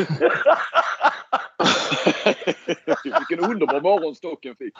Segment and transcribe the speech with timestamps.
[3.04, 4.74] Vilken underbar morgon Stocken fick.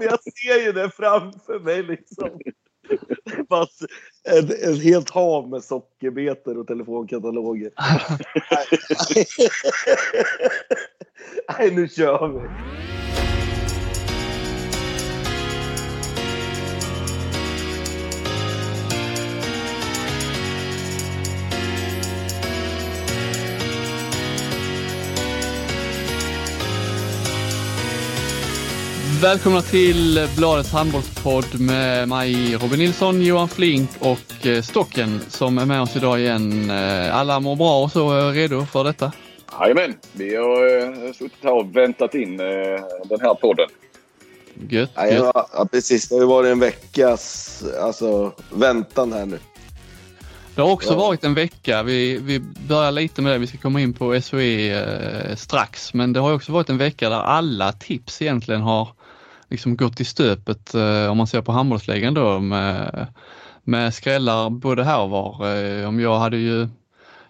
[0.00, 2.30] Jag ser ju det framför mig liksom.
[3.48, 3.82] Fast
[4.28, 7.70] ett, ett helt hav med sockerbetor och telefonkataloger.
[11.58, 12.48] Nej, nu kör vi.
[29.24, 35.66] Välkomna till Bladets handbollspodd med mig Robin Nilsson, Johan Flink och eh, Stocken som är
[35.66, 36.70] med oss idag igen.
[36.70, 39.12] Eh, alla mår bra och så är redo för detta?
[39.60, 42.46] Jajamän, vi har eh, suttit här och väntat in eh,
[43.04, 43.66] den här podden.
[44.68, 45.30] Gött, Ja, gött.
[45.34, 46.08] ja, ja, precis.
[46.08, 49.38] Det har ju varit en veckas alltså, väntan här nu.
[50.54, 50.96] Det har också Ja.
[50.98, 51.82] varit en vecka.
[51.82, 53.38] Vi, vi börjar lite med det.
[53.38, 54.82] Vi ska komma in på SOE
[55.30, 55.94] eh, strax.
[55.94, 58.88] Men det har också varit en vecka där alla tips egentligen har
[59.54, 63.06] liksom gått i stöpet eh, om man ser på handbollsligan då med,
[63.64, 65.56] med skrällar både här och var.
[65.56, 66.68] Eh, om jag hade ju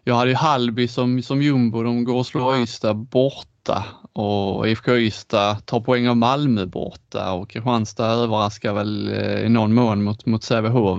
[0.04, 4.96] jag hade ju Hallby som, som jumbo, de går och slår Ystad borta och IFK
[4.96, 10.26] Ystad tar poäng av Malmö borta och Kristianstad överraskar väl eh, i någon mån mot,
[10.26, 10.98] mot Sävehof.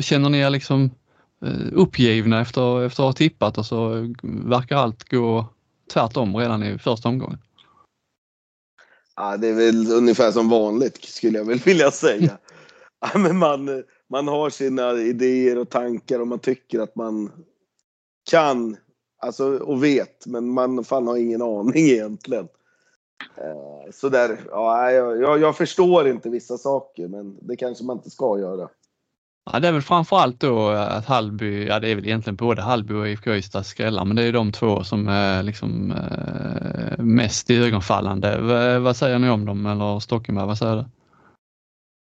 [0.00, 0.90] Känner ni er liksom
[1.72, 3.88] uppgivna efter, efter att ha tippat och så
[4.22, 5.46] verkar allt gå
[5.92, 7.38] tvärtom redan i första omgången?
[9.16, 12.38] Ja, det är väl ungefär som vanligt skulle jag väl vilja säga.
[13.00, 17.30] Ja, men man, man har sina idéer och tankar och man tycker att man
[18.30, 18.76] kan
[19.22, 22.48] alltså, och vet, men man fan har ingen aning egentligen.
[23.36, 27.96] Eh, så där, ja, jag, jag, jag förstår inte vissa saker, men det kanske man
[27.96, 28.68] inte ska göra.
[29.50, 32.62] Ja, det är väl framförallt då eh, att Hallby, ja det är väl egentligen både
[32.62, 37.50] Hallby och IFK Ystad skrällar, men det är de två som är liksom eh, mest
[37.50, 38.40] iögonfallande.
[38.40, 40.84] V- vad säger ni om dem eller Stockenberg, vad säger du?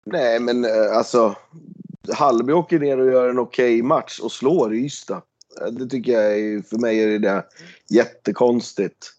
[0.07, 1.35] Nej, men eh, alltså.
[2.15, 5.23] Hallby åker ner och gör en okej match och slår Ystad.
[5.71, 7.45] Det tycker jag är, för mig är det
[7.91, 9.13] jättekonstigt.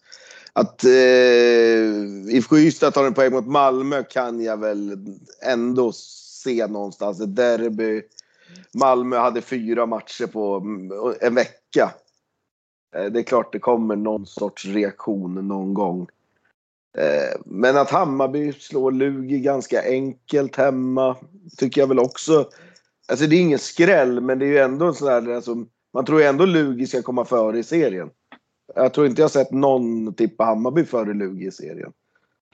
[0.52, 4.96] Att eh, IFK Ystad tar en poäng mot Malmö kan jag väl
[5.46, 5.92] ändå
[6.48, 7.20] se någonstans.
[7.20, 8.02] Ett derby.
[8.74, 11.94] Malmö hade fyra matcher på mm, en vecka.
[12.96, 16.08] Eh, det är klart det kommer någon sorts reaktion någon gång.
[16.98, 21.16] Eh, men att Hammarby slår Lugi ganska enkelt hemma
[21.56, 22.48] tycker jag väl också.
[23.08, 26.04] Alltså det är ingen skräll men det är ju ändå en sån där, alltså, man
[26.04, 28.10] tror ju ändå Lugi ska komma före i serien.
[28.74, 31.92] Jag tror inte jag sett någon tippa Hammarby före Lugi i serien.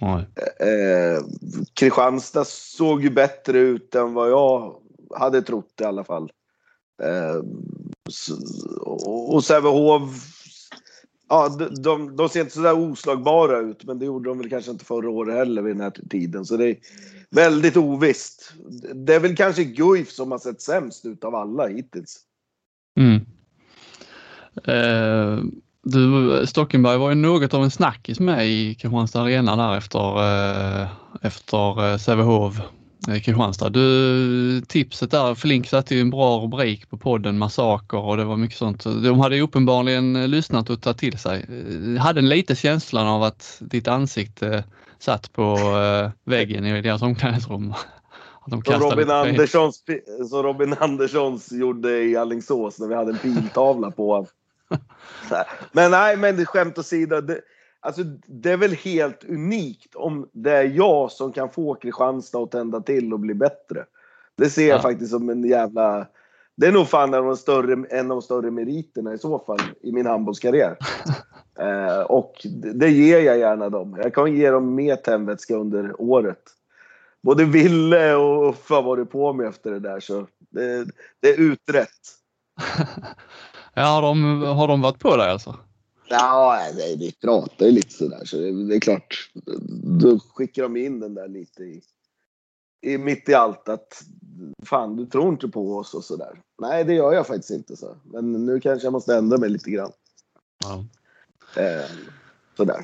[0.01, 0.27] Oj.
[0.69, 1.25] Eh,
[1.75, 4.81] Kristianstad såg ju bättre ut än vad jag
[5.17, 6.33] hade trott i alla fall.
[7.03, 7.43] Eh,
[9.07, 10.11] och Sävehof,
[11.29, 14.71] ja, de, de, de ser inte sådär oslagbara ut, men det gjorde de väl kanske
[14.71, 16.45] inte förra året heller vid den här tiden.
[16.45, 16.77] Så det är
[17.31, 18.53] väldigt ovisst.
[18.95, 22.21] Det är väl kanske Guif som har sett sämst ut av alla hittills.
[23.01, 23.21] Mm.
[24.65, 25.45] Eh,
[25.85, 30.19] du, Stockenberg var ju något av en snackis med i Kristianstad Arena där efter,
[30.83, 30.89] eh,
[31.23, 32.61] efter eh, Sävehof
[33.09, 33.69] eh, Kristianstad.
[33.69, 38.37] Du, tipset där, Flink satte ju en bra rubrik på podden Massaker och det var
[38.37, 38.85] mycket sånt.
[38.85, 41.47] De hade ju uppenbarligen eh, lyssnat och tagit till sig.
[42.01, 44.65] Hade en lite känslan av att ditt ansikte
[44.99, 45.59] satt på
[46.25, 47.75] väggen i deras omklädningsrum.
[48.47, 49.83] De Som Robin, Anderssons,
[50.31, 54.27] som Robin Anderssons gjorde i Alingsås när vi hade en piltavla på honom.
[55.73, 57.21] Men nej, men det skämt åsido.
[57.21, 57.41] Det,
[57.81, 62.51] alltså, det är väl helt unikt om det är jag som kan få Kristianstad att
[62.51, 63.85] tända till och bli bättre.
[64.37, 64.83] Det ser jag Ja.
[64.83, 66.07] faktiskt som en jävla...
[66.57, 69.39] Det är nog fan en av de större, en av de större meriterna i så
[69.39, 70.77] fall i min handbollskarriär.
[71.59, 73.99] eh, och det, det ger jag gärna dem.
[74.03, 76.43] Jag kan ge dem mer tändvätska under året.
[77.23, 80.87] Både Ville och Uffe har varit på mig efter det där så det,
[81.21, 81.89] det är utrett.
[83.75, 85.57] Ja, har de, har de varit på dig alltså?
[86.09, 89.31] Ja, nej, vi pratar ju lite sådär så det, det är klart.
[90.01, 91.83] Då skickar de in den där lite i,
[92.83, 94.03] i mitt i allt att
[94.63, 96.41] fan du tror inte på oss och sådär.
[96.59, 97.97] Nej, det gör jag faktiskt inte så.
[98.05, 99.93] Men nu kanske jag måste ändra mig lite grann.
[100.65, 100.85] Ja.
[101.63, 101.91] Eh,
[102.57, 102.81] sådär.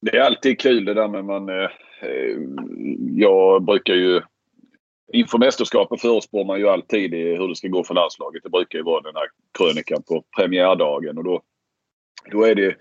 [0.00, 1.48] Det är alltid kul det där med man...
[1.48, 1.70] Eh,
[2.00, 2.38] eh,
[3.16, 4.22] jag brukar ju...
[5.12, 8.42] Inför mästerskapet förutspår man ju alltid hur det ska gå för landslaget.
[8.42, 9.26] Det brukar ju vara den här
[9.58, 11.18] krönikan på premiärdagen.
[11.18, 11.42] Och då,
[12.32, 12.76] då är det...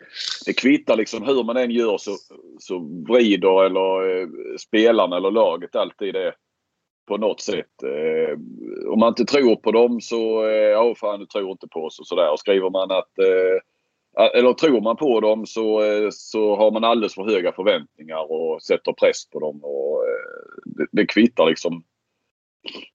[0.45, 2.12] Det kvittar liksom hur man än gör så,
[2.59, 4.27] så vrider eller eh,
[4.59, 6.33] spelarna eller laget alltid det
[7.07, 7.83] på något sätt.
[7.83, 8.39] Eh,
[8.91, 12.00] om man inte tror på dem så, eh, ja fan du tror inte på oss
[12.00, 12.31] och sådär.
[12.31, 13.62] Och skriver man att eh,
[14.33, 18.62] eller tror man på dem så, eh, så har man alldeles för höga förväntningar och
[18.62, 19.59] sätter press på dem.
[19.63, 20.15] Och, eh,
[20.65, 21.83] det, det kvittar liksom.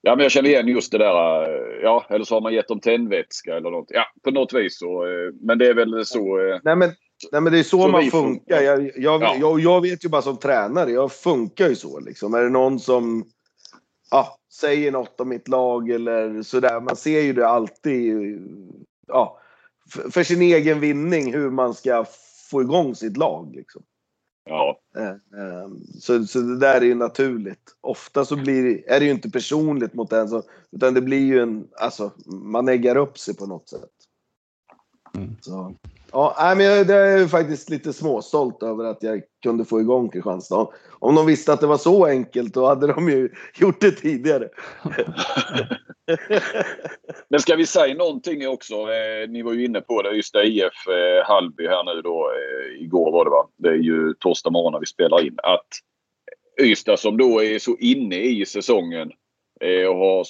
[0.01, 1.43] Ja men jag känner igen just det där.
[1.43, 3.87] eh, Ja eller så har man gett dem tändvätska eller något.
[3.89, 5.05] Ja på något vis så.
[5.07, 6.39] eh, Men det är väl så.
[6.39, 6.91] eh, Nej men,
[7.33, 8.61] nej, men det är så, Så man funkar.
[8.63, 9.37] Jag, jag, Ja.
[9.41, 12.01] jag, jag vet ju bara som tränare, jag funkar ju så.
[12.01, 12.35] Liksom.
[12.35, 13.25] Är det någon som
[14.11, 16.81] ja, säger något om mitt lag eller sådär.
[16.81, 18.15] Man ser ju det alltid
[19.09, 19.39] ja,
[20.11, 22.05] för sin egen vinning hur man ska
[22.51, 23.53] få igång sitt lag.
[23.55, 23.83] Liksom.
[24.45, 24.81] Ja.
[24.97, 25.69] Eh, eh,
[26.01, 27.77] Så, så det där är ju naturligt.
[27.81, 31.69] Ofta så blir, är det ju inte personligt mot den utan det blir ju en,
[31.81, 33.91] alltså man äggar upp sig på något sätt.
[35.15, 35.37] Mm.
[35.41, 35.75] Så,
[36.13, 40.69] ja, nej, men jag, är faktiskt lite småstolt över att jag kunde få igång Kristianstad.
[40.99, 44.49] Om de visste att det var så enkelt då hade de ju gjort det tidigare.
[47.29, 48.75] Men ska vi säga någonting också?
[48.75, 50.11] Eh, ni var ju inne på det.
[50.11, 52.31] Just det, IF eh, Hallby här nu då.
[52.31, 53.49] Eh, igår var det va?
[53.57, 55.39] Det är ju torsdag morgon när vi spelar in.
[55.43, 55.69] Att
[56.63, 59.11] Ystad som då är så inne i säsongen
[59.89, 60.27] och, har och,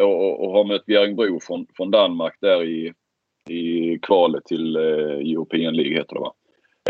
[0.00, 2.92] och, och har mött Bjärringbro från, från Danmark där i,
[3.52, 6.34] i kvalet till eh, European League heter det va?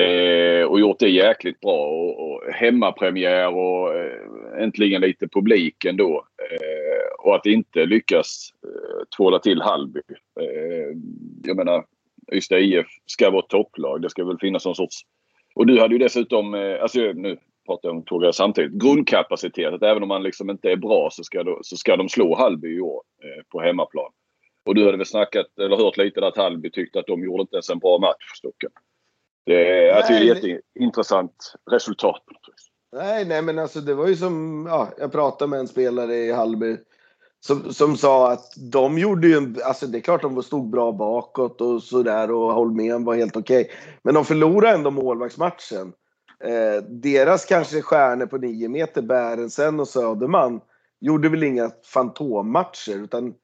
[0.00, 1.86] Eh, och gjort det jäkligt bra.
[1.86, 6.26] Och, och hemmapremiär och eh, äntligen lite publik ändå.
[6.50, 10.00] Eh, och att inte lyckas eh, tvåla till Hallby.
[10.40, 10.96] Eh,
[11.44, 11.84] jag menar,
[12.32, 14.02] Ystad IF ska vara ett topplag.
[14.02, 15.00] Det ska väl finnas någon sorts...
[15.54, 17.36] Och du hade ju dessutom, eh, alltså nu
[17.66, 19.74] pratar jag om två samtidigt, grundkapacitet.
[19.74, 22.34] Att även om man liksom inte är bra så ska, då, så ska de slå
[22.34, 24.12] Hallby i år eh, på hemmaplan.
[24.64, 27.40] Och du hade väl snackat, eller hört lite där att Hallby tyckte att de gjorde
[27.40, 28.70] inte ens en bra match, Stocken.
[29.46, 32.22] Det är, ett jätteintressant resultat.
[32.96, 36.32] Nej, nej, men alltså det var ju som, ja, jag pratade med en spelare i
[36.32, 36.76] Hallby
[37.44, 40.92] som, som sa att de gjorde ju, en, alltså det är klart de stod bra
[40.92, 43.70] bakåt och sådär och Holmén var helt okej.
[44.02, 45.92] Men de förlorade ändå målvaktsmatchen.
[46.44, 50.60] Eh, deras kanske stjärnor på nio meter, Bärensen och Söderman,
[51.00, 53.34] gjorde väl inga fantommatcher utan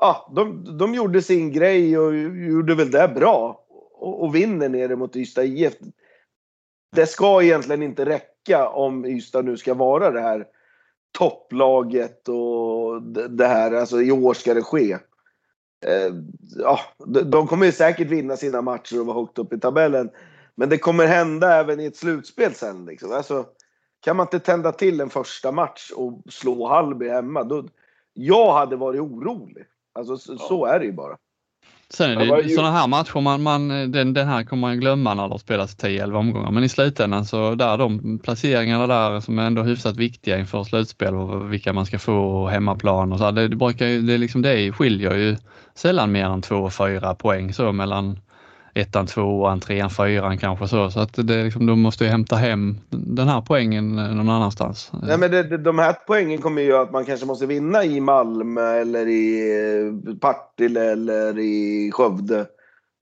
[0.00, 3.64] ja, de, de gjorde sin grej och gjorde väl det bra.
[3.98, 5.74] Och, och vinner nere mot Ystad IF
[6.96, 10.46] det ska egentligen inte räcka om Ystad nu ska vara det här
[11.18, 14.92] topplaget och det här, alltså i år ska det ske.
[15.86, 16.14] Eh,
[16.56, 16.80] ja,
[17.24, 20.10] de kommer ju säkert vinna sina matcher och vara högt upp i tabellen.
[20.54, 22.84] Men det kommer hända även i ett slutspel sen.
[22.84, 23.12] Liksom.
[23.12, 23.46] Alltså,
[24.00, 27.64] kan man inte tända till en första match och slå Hallby hemma, då,
[28.12, 29.64] jag hade varit orolig.
[29.96, 31.16] Alltså, så, så är det ju bara.
[31.90, 34.80] Sen är Ja, det ju- sådana här matcher, man, man, den, den här kommer man
[34.80, 36.50] glömma när det spelas 10-11 omgångar.
[36.50, 41.14] Men i slutändan så där de placeringarna där som är ändå hyfsat viktiga inför slutspel
[41.14, 43.30] och vilka man ska få hemmaplan och så.
[43.30, 45.36] Det, det, brukar det, är liksom, det skiljer ju
[45.74, 48.18] sällan mer än 2-4 poäng så mellan
[48.76, 50.90] ettan, tvåan, trean, fyran kanske så.
[50.90, 54.90] Så att det liksom, de måste ju hämta hem den här poängen eh, någon annanstans.
[55.02, 58.00] Nej, men det, det, de här poängen kommer ju att man kanske måste vinna i
[58.00, 59.50] Malmö eller i
[60.08, 62.46] eh, Partille eller i Skövde.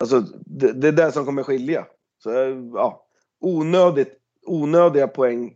[0.00, 1.84] Alltså, det, det är det som kommer skilja.
[2.22, 3.06] Så, eh, ja,
[3.40, 4.12] onödigt,
[4.46, 5.52] onödiga poäng.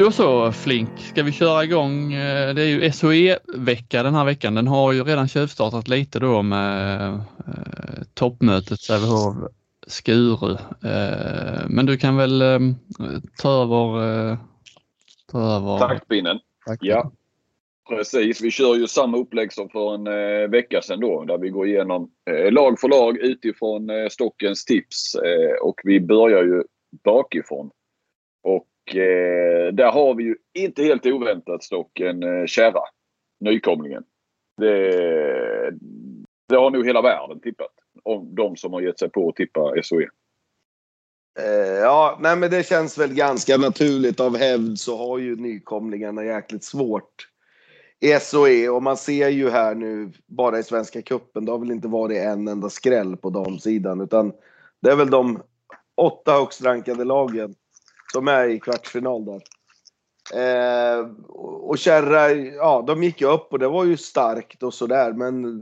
[0.00, 2.12] Då så Flink, ska vi köra igång?
[2.12, 4.54] Eh, Det är ju SOE-vecka den här veckan.
[4.54, 9.36] Den har ju redan tjuvstartat lite då med eh, toppmötet Sävehof
[9.86, 10.52] Skuru.
[10.84, 12.58] Eh, men du kan väl eh,
[13.42, 14.38] ta över, eh,
[15.32, 16.38] ta över Taktpinnen.
[16.80, 17.12] Ja.
[17.88, 21.48] Precis, vi kör ju samma upplägg som för en eh, vecka sedan då där vi
[21.48, 26.62] går igenom eh, lag för lag utifrån eh, Stockens tips eh, och vi börjar ju
[27.04, 27.70] bakifrån.
[28.42, 32.82] Och eh, där har vi ju inte helt oväntat Stocken eh, Kärra,
[33.40, 34.04] nykomlingen.
[34.56, 35.70] Det,
[36.48, 37.72] det har nog hela världen tippat.
[38.02, 40.08] Om de som har gett sig på att tippa SOE.
[41.38, 44.20] Eh, ja, nej men det känns väl ganska naturligt.
[44.20, 47.28] Av hävd så har ju nykomlingarna jäkligt svårt
[48.00, 48.68] i SOE.
[48.68, 52.18] Och man ser ju här nu, bara i Svenska Cupen, det har väl inte varit
[52.18, 54.00] en enda skräll på damsidan.
[54.00, 54.32] Utan
[54.82, 55.42] det är väl de
[55.96, 57.54] åtta högst rankade lagen
[58.14, 59.42] de är i kvartsfinal där.
[60.34, 61.06] Eh,
[61.38, 65.12] och Kärra, ja de gick ju upp och det var ju starkt och sådär.
[65.12, 65.60] Men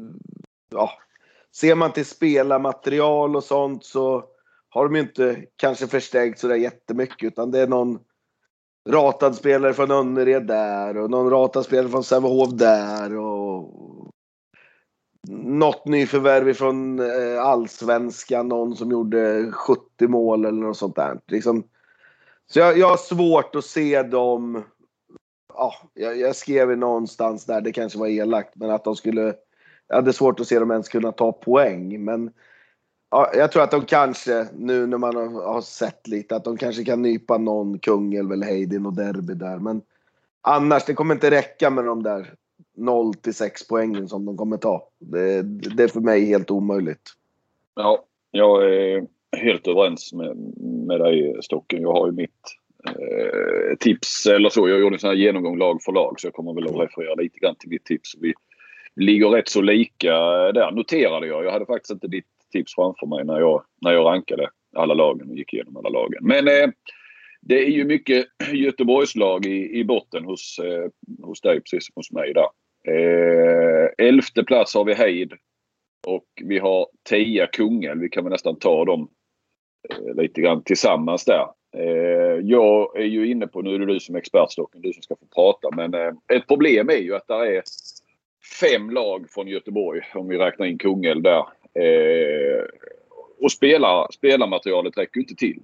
[0.71, 0.90] ja,
[1.57, 4.25] ser man till spelarmaterial och sånt så
[4.69, 7.99] har de ju inte kanske förstärkt sådär jättemycket utan det är någon
[8.88, 13.75] ratad spelare från Önnered där och någon ratad spelare från Sävehof där och
[15.28, 21.21] något nyförvärv från eh, allsvenskan, någon som gjorde 70 mål eller något sånt där.
[21.26, 21.64] Liksom,
[22.52, 24.64] så jag, jag har svårt att se dem,
[25.55, 29.35] ja, jag, jag skrev någonstans där, det kanske var elakt, men att de skulle,
[29.88, 32.05] jag hade svårt att se dem ens kunna ta poäng.
[32.05, 32.31] Men
[33.11, 36.57] ja, jag tror att de kanske, nu när man har, har sett lite, att de
[36.57, 39.59] kanske kan nypa någon Kungälv eller Heidin och Derby där.
[39.59, 39.83] Men
[40.40, 42.35] annars, det kommer inte räcka med de där
[42.76, 44.88] 0 till 6 poängen som de kommer ta.
[44.99, 47.11] Det, det är för mig helt omöjligt.
[47.75, 50.37] Ja, jag är helt överens med,
[50.87, 51.82] med dig Stocken.
[51.82, 52.30] Jag har ju mitt
[52.87, 54.68] eh, tips eller så.
[54.68, 57.14] Jag gjorde en sån här genomgång lag för lag så jag kommer väl att referera
[57.14, 58.14] lite grann till mitt tips.
[58.20, 58.35] Vi
[58.97, 60.12] ligger rätt så lika
[60.52, 61.44] där noterade jag.
[61.44, 65.30] Jag hade faktiskt inte ditt tips framför mig när jag, när jag rankade alla lagen
[65.30, 66.18] och gick igenom alla lagen.
[66.23, 66.70] Men eh,
[67.40, 70.90] det är ju mycket Göteborgslag i, i botten hos, eh,
[71.23, 72.49] hos dig precis som hos mig där.
[72.88, 75.32] Eh, elfte plats har vi Heid.
[76.06, 78.00] Och vi har Tia Kungälv.
[78.00, 79.08] Vi kan väl nästan ta dem
[79.90, 81.47] Eh, lite grann tillsammans där.
[81.76, 85.02] Eh, jag är ju inne på, nu är det du som är expertstocken, du som
[85.02, 85.76] ska få prata.
[85.76, 87.62] Men eh, ett problem är ju att det är
[88.61, 91.45] fem lag från Göteborg om vi räknar in Kungälv där.
[93.40, 95.62] Och spelar, spelarmaterialet räcker inte till.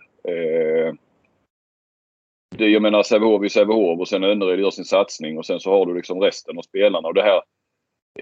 [2.56, 5.70] Det, jag menar Sävehof i Sävehof och sen Önnered gör sin satsning och sen så
[5.70, 7.40] har du liksom resten av spelarna och det här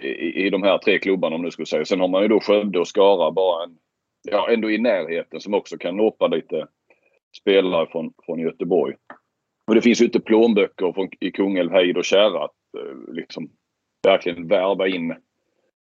[0.01, 1.85] i, i de här tre klubbarna om du skulle säga.
[1.85, 3.79] Sen har man ju då Skövde och Skara bara en,
[4.23, 6.67] ja, ändå i närheten som också kan noppa lite
[7.41, 8.95] spelare från, från Göteborg.
[9.67, 13.51] Och det finns ju inte plånböcker från, i Kungälv, Heid och Kärra att eh, liksom
[14.03, 15.15] verkligen värva in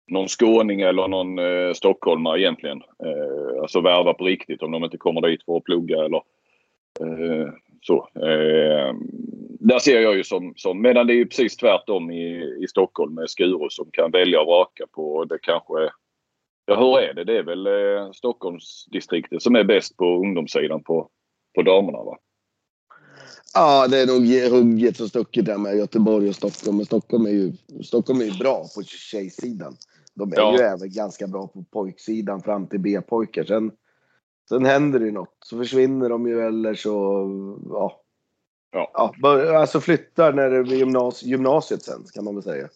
[0.07, 2.83] någon skåning eller någon eh, stockholmare egentligen.
[3.05, 6.23] Eh, alltså värva på riktigt om de inte kommer dit för att plugga eller
[7.01, 7.49] eh,
[7.81, 8.09] så.
[8.15, 8.95] Eh,
[9.61, 13.15] där ser jag ju som, som, medan det är ju precis tvärtom i, i Stockholm
[13.15, 15.25] med Skuru som kan välja och vraka på.
[15.25, 15.91] Det kanske
[16.67, 17.25] Ja, hur är det?
[17.25, 21.09] Det är väl eh, Stockholmsdistriktet som är bäst på ungdomssidan på,
[21.55, 22.19] på damerna va?
[23.55, 26.77] Ja, det är nog hugget och stucket där med Göteborg och Stockholm.
[26.77, 27.53] Men Stockholm är ju,
[27.85, 29.77] Stockholm är ju bra på tjejsidan.
[30.15, 30.57] De är ja.
[30.59, 33.45] ju även ganska bra på pojksidan fram till B-pojkar.
[33.45, 33.73] Sen,
[34.49, 35.37] sen händer det ju något.
[35.45, 36.91] Så försvinner de ju eller så,
[37.71, 38.01] ja.
[38.73, 39.15] Ja.
[39.23, 42.69] ja alltså flyttar när det blir gymnas, gymnasiet sen kan man väl säga.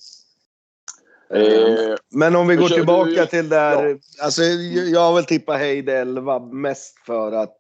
[1.30, 3.86] Eh, men om vi går tillbaka du, till där.
[3.86, 3.96] Ja.
[4.24, 7.58] Alltså, jag har väl tippat Heid 11 mest för att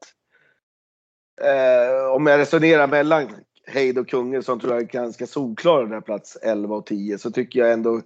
[1.40, 3.28] eh, om jag resonerar mellan
[3.66, 7.30] Heid och Kungälv som tror jag är ganska solklara där plats 11 och 10 så
[7.30, 8.00] tycker jag ändå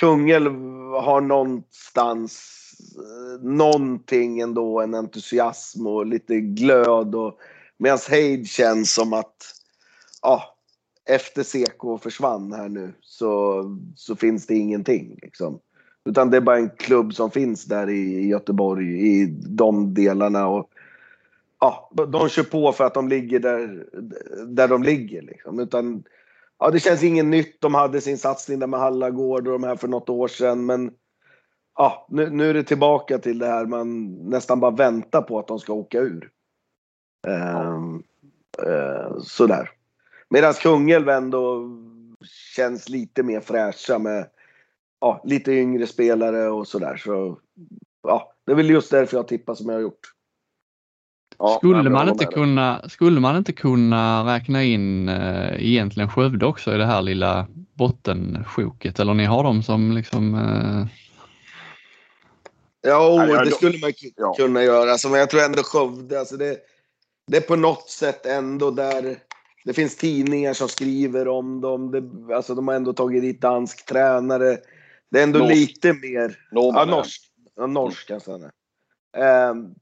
[0.00, 0.52] Kungälv
[0.92, 2.56] har någonstans
[2.96, 7.38] eh, någonting ändå, en entusiasm och lite glöd och
[7.78, 9.36] medan Heid känns som att
[10.22, 10.49] ja,
[11.10, 13.62] efter CK försvann här nu så,
[13.96, 15.18] så finns det ingenting.
[15.22, 15.60] Liksom.
[16.04, 20.48] Utan det är bara en klubb som finns där i Göteborg i de delarna.
[20.48, 20.70] Och,
[21.60, 23.86] ja, de kör på för att de ligger där,
[24.46, 25.22] där de ligger.
[25.22, 25.60] Liksom.
[25.60, 26.04] Utan,
[26.58, 27.60] ja, det känns inget nytt.
[27.60, 30.66] De hade sin satsning där med Hallagård och de här för något år sedan.
[30.66, 30.90] Men
[31.76, 35.48] ja, nu, nu är det tillbaka till det här man nästan bara väntar på att
[35.48, 36.30] de ska åka ur.
[37.26, 38.02] Um,
[38.66, 39.70] uh, sådär.
[40.30, 41.68] Medan Kungälv ändå
[42.56, 44.26] känns lite mer fräscha med
[45.00, 46.96] ja, lite yngre spelare och sådär.
[46.96, 47.38] Så,
[48.02, 50.12] ja, det är väl just därför jag tippar som jag har gjort.
[51.38, 56.74] Ja, skulle, man inte kunna, skulle man inte kunna räkna in äh, egentligen Skövde också
[56.74, 60.86] i det här lilla bottensjoket eller ni har dem som liksom äh...
[62.82, 63.92] Ja, oh, det skulle man
[64.36, 64.90] kunna göra.
[64.90, 66.58] Alltså, men jag tror ändå Skövde, alltså det,
[67.26, 69.18] det är på något sätt ändå där
[69.64, 71.90] det finns tidningar som skriver om dem.
[71.90, 74.58] Det, alltså de har ändå tagit dit dansk tränare.
[75.10, 75.54] Det är ändå norsk.
[75.54, 76.38] lite mer...
[76.52, 77.22] Norman, ja, norsk.
[77.56, 79.50] Ja, norsk är.
[79.50, 79.74] Um,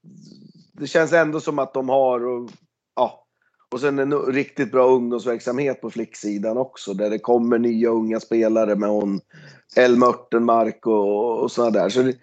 [0.72, 2.50] det känns ändå som att de har, och,
[2.96, 3.24] ja.
[3.70, 6.94] Och sen en riktigt bra ungdomsverksamhet på flicksidan också.
[6.94, 9.20] Där det kommer nya unga spelare med hon
[9.76, 11.88] Elma Örtenmark och, och sådana där.
[11.88, 12.16] Så det,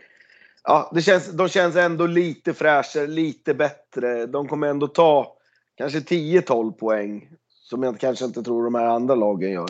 [0.64, 4.26] ja, det känns, de känns ändå lite fräschare, lite bättre.
[4.26, 5.38] De kommer ändå ta
[5.78, 7.30] kanske 10-12 poäng
[7.70, 9.70] som jag kanske inte tror de här andra lagen gör.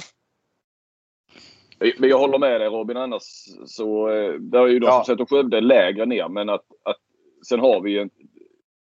[1.97, 2.97] Men jag håller med dig Robin.
[2.97, 3.23] Annars
[3.65, 5.03] så eh, det är ju de ja.
[5.03, 6.29] som sätter Skövde lägre ner.
[6.29, 6.97] Men att, att
[7.49, 8.09] sen har vi en,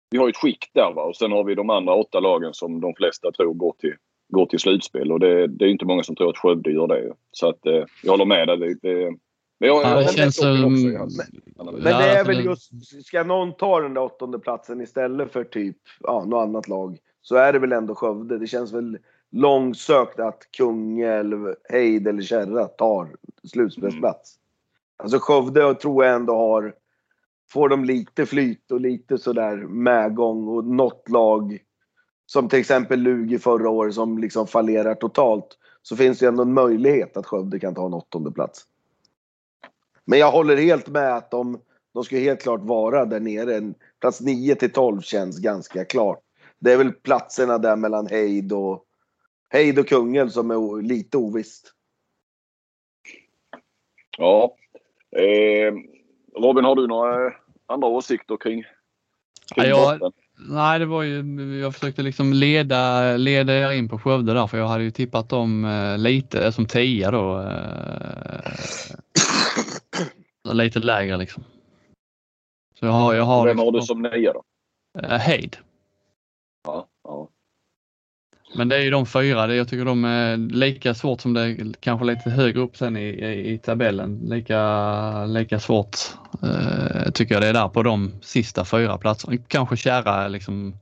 [0.09, 1.03] vi har ett skikt där va?
[1.03, 3.93] och sen har vi de andra åtta lagen som de flesta tror går till,
[4.33, 5.11] går till slutspel.
[5.11, 7.13] Och det, det är inte många som tror att Skövde gör det.
[7.31, 8.57] Så att eh, jag håller med dig.
[8.57, 9.15] Det, det,
[9.59, 10.65] men jag, ja, det känns som...
[10.65, 12.71] Också, men, men det är väl just,
[13.05, 17.35] ska någon ta den där åttonde platsen istället för typ ja, något annat lag så
[17.35, 18.37] är det väl ändå Skövde.
[18.37, 18.97] Det känns väl
[19.31, 23.07] långsökt att Kungälv, Heid eller Kärra tar
[23.43, 24.35] slutspelsplats.
[24.97, 26.75] Alltså Skövde tror jag ändå har,
[27.49, 31.59] får de lite flyt och lite sådär medgång och något lag
[32.25, 36.53] som till exempel Lugi förra året som liksom fallerar totalt så finns det ändå en
[36.53, 38.65] möjlighet att Skövde kan ta en åttonde plats.
[40.05, 41.59] Men jag håller helt med att de,
[41.93, 43.73] de ska helt klart vara där nere.
[43.99, 46.19] Plats 9 till 12 känns ganska klart.
[46.59, 48.85] Det är väl platserna där mellan Heid och,
[49.53, 51.73] Heid och Kungälv som är lite ovisst.
[54.17, 54.55] Ja.
[55.17, 55.73] Eh,
[56.41, 57.33] Robin, har du några
[57.65, 58.63] andra åsikter kring,
[59.55, 60.13] kring ja, jag,
[60.47, 64.57] Nej, det var ju, jag försökte liksom leda, leda er in på Skövde där för
[64.57, 67.39] jag hade ju tippat dem eh, lite som tia då.
[67.41, 68.53] Eh,
[70.53, 71.43] lite lägre liksom.
[72.79, 74.43] Så jag har, jag har Vem har du liksom- som nia då?
[74.99, 75.57] Eh, Heid.
[76.69, 77.29] Ja, ja.
[78.55, 79.55] Men det är ju de fyra.
[79.55, 83.53] Jag tycker de är lika svårt som det kanske lite högre upp sen i, i,
[83.53, 84.19] i tabellen.
[84.23, 85.97] Lika, lika svårt
[86.43, 89.37] eh, tycker jag det är där på de sista fyra platserna.
[89.47, 90.73] Kanske Kära liksom,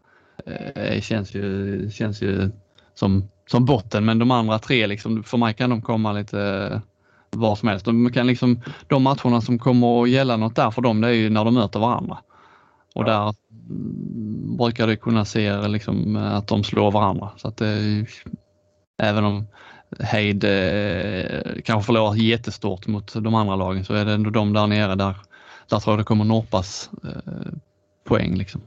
[0.76, 2.50] eh, känns, ju, känns ju
[2.94, 6.42] som, som botten men de andra tre liksom, för mig kan de komma lite
[6.72, 6.80] eh,
[7.30, 7.86] var som helst.
[7.86, 11.14] De, kan liksom, de matcherna som kommer att gälla något där för dem det är
[11.14, 12.18] ju när de möter varandra.
[12.96, 13.34] Och där
[14.58, 17.30] brukar du kunna se liksom, att de slår varandra.
[17.38, 18.04] Så att, eh,
[19.02, 19.48] även om
[20.00, 24.68] Heid eh, kanske förlorar jättestort mot de andra lagen så är det ändå de där
[24.68, 25.16] nere där,
[25.70, 27.54] där tror jag det kommer norpas eh,
[28.04, 28.36] poäng.
[28.36, 28.62] Liksom.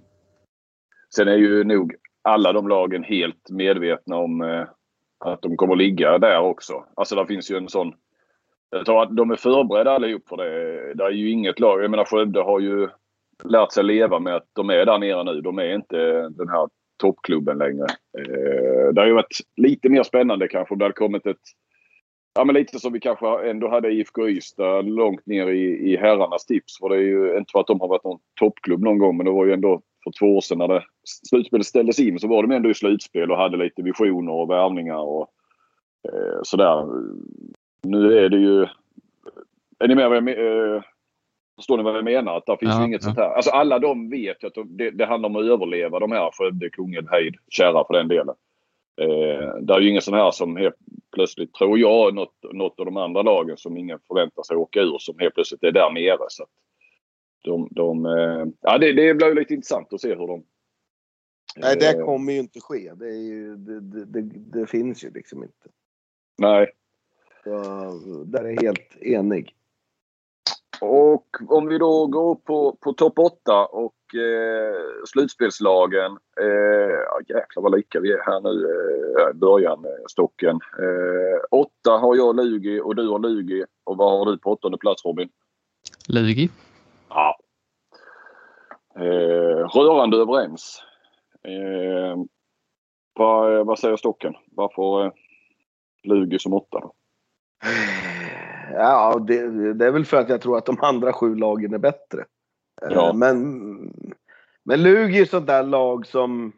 [1.15, 4.65] Sen är ju nog alla de lagen helt medvetna om eh,
[5.25, 6.85] att de kommer ligga där också.
[6.97, 7.95] Alltså där finns ju en sån...
[8.71, 10.95] Jag tror att de är förberedda allihop för det.
[10.95, 11.83] Det är ju inget lag.
[11.83, 12.89] Jag menar Skövde har ju
[13.45, 15.41] lärt sig leva med att de är där nere nu.
[15.41, 16.69] De är inte den här
[17.01, 17.87] toppklubben längre.
[18.19, 21.37] Eh, det har ju varit lite mer spännande kanske om det hade kommit ett
[22.35, 26.47] Ja men lite som vi kanske ändå hade IFK Ystad långt ner i, i herrarnas
[26.47, 26.79] tips.
[26.79, 29.27] För det är ju inte för att de har varit någon toppklubb någon gång men
[29.27, 30.85] det var ju ändå för två år sedan när det,
[31.29, 34.99] slutspelet ställdes in så var de ändå i slutspel och hade lite visioner och värvningar
[34.99, 35.29] och
[36.09, 36.87] eh, sådär.
[37.83, 38.67] Nu är det ju...
[39.79, 40.77] Är ni med vad jag menar?
[40.77, 40.83] Eh,
[41.61, 42.37] Förstår ni vad jag menar?
[42.37, 43.07] Att det finns ja, ju inget ja.
[43.07, 43.31] sånt här.
[43.31, 46.71] Alltså alla de vet ju att det, det handlar om att överleva de här Skövde,
[46.71, 48.35] Kungälv, Heid, Kära för den delen.
[49.01, 50.77] Eh, det är ju ingen sån här som helt
[51.15, 54.99] plötsligt, tror jag, något, något av de andra lagen som ingen förväntar sig åka ur
[54.99, 56.27] som helt plötsligt är där nere.
[56.29, 56.47] Så
[57.45, 60.45] de, de, eh, ja, det, det blir lite intressant att se hur de...
[61.57, 62.93] Nej, det eh, kommer ju inte ske.
[62.95, 64.23] Det, ju, det, det,
[64.61, 65.69] det, finns ju liksom inte.
[66.39, 66.71] Nej.
[67.45, 69.55] Så, där är jag helt enig.
[70.81, 76.13] Och om vi då går upp på, på topp 8 och eh, slutspelslagen.
[76.41, 78.65] Eh, jäklar vad lika vi är här nu
[79.21, 80.61] eh, början med stocken.
[80.79, 83.65] Eh, åtta har jag Lugi och du har Lugi.
[83.85, 85.29] Och vad har du på åttonde plats Robin?
[86.09, 86.51] Lugi.
[87.09, 87.39] Ja.
[88.97, 90.83] Eh, rörande överens.
[91.43, 92.17] Eh,
[93.15, 94.35] vad, vad säger stocken?
[94.51, 95.13] Varför eh,
[96.03, 96.93] Lugi som åtta då?
[98.73, 101.79] Ja, det, det, är väl för att jag tror att de andra sju lagen är
[101.79, 102.25] bättre.
[102.83, 103.13] Eh, ja.
[103.13, 103.45] Men,
[104.65, 106.53] men Lugi är sånt där lag som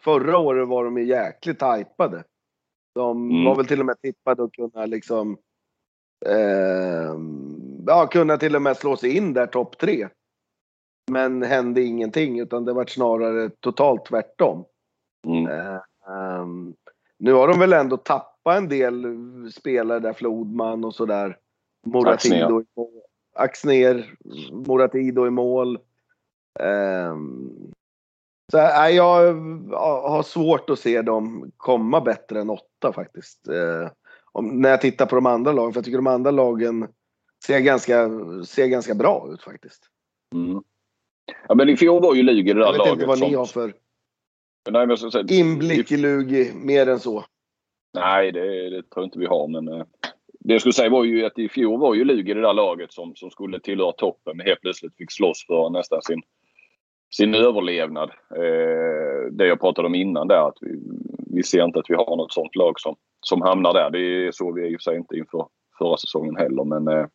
[0.00, 2.24] förra året var de ju jäkligt hypade.
[2.94, 3.44] De mm.
[3.44, 5.38] var väl till och med tippade att kunna liksom
[6.26, 7.18] eh,
[7.86, 10.08] ja, kunna till och med slå sig in där topp tre.
[11.10, 14.64] Men hände ingenting utan det var snarare totalt tvärtom.
[15.26, 15.46] Mm.
[15.46, 15.80] Eh,
[16.40, 16.74] um,
[17.18, 19.06] nu har de väl ändå tappat en del
[19.52, 21.38] spelare där, Flodman och sådär.
[21.86, 23.02] Moratido i mål.
[23.34, 24.14] Axner,
[24.66, 25.78] Moratido i mål.
[26.60, 27.72] Um,
[28.52, 29.34] så äh, jag
[29.82, 33.48] har svårt att se dem komma bättre än åtta faktiskt.
[33.48, 33.88] Uh,
[34.32, 36.88] om, när jag tittar på de andra lagen, för jag tycker de andra lagen
[37.46, 38.10] ser ganska,
[38.44, 39.82] ser ganska bra ut faktiskt.
[40.34, 40.62] Mm.
[41.48, 42.78] Ja men i fjol var ju Lugi det där laget.
[42.78, 43.28] Jag vet inte vad som...
[43.28, 43.74] ni har för
[44.70, 47.24] Nej, så, inblick i Lugi mer än så.
[47.94, 49.48] Nej, det, det, tror jag inte vi har.
[49.48, 49.84] Men eh,
[50.40, 52.92] det jag skulle säga var ju att i fjol var ju Lugi det där laget
[52.92, 56.22] som, som skulle tillhöra toppen men helt plötsligt fick slåss för nästan sin,
[57.10, 58.10] sin överlevnad.
[58.36, 60.80] Eh, det jag pratade om innan där att vi,
[61.26, 63.90] vi ser inte att vi har något sånt lag som, som hamnar där.
[63.90, 65.46] Det såg vi i och för sig inte inför
[65.78, 67.06] förra säsongen heller men eh,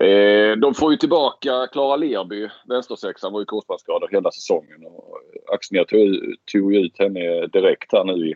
[0.00, 4.86] Eh, de får ju tillbaka Klara Lerby, vänstersexan, var ju korsbandsskadad hela säsongen.
[4.86, 5.18] Och
[5.54, 8.34] Axnér tog, tog ut henne direkt här nu i,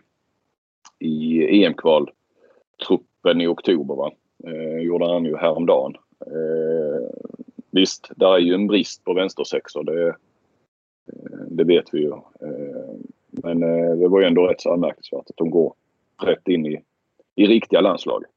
[1.03, 3.95] i EM-kvaltruppen i oktober.
[3.95, 4.11] Va?
[4.47, 5.95] Eh, gjorde han ju häromdagen.
[6.25, 7.09] Eh,
[7.71, 9.83] visst, där är ju en brist på vänstersexor.
[9.83, 10.15] Det, eh,
[11.47, 12.11] det vet vi ju.
[12.11, 12.95] Eh,
[13.27, 15.73] men eh, det var ju ändå rätt så anmärkningsvärt att de går
[16.23, 16.81] rätt in i,
[17.35, 18.31] i riktiga landslaget.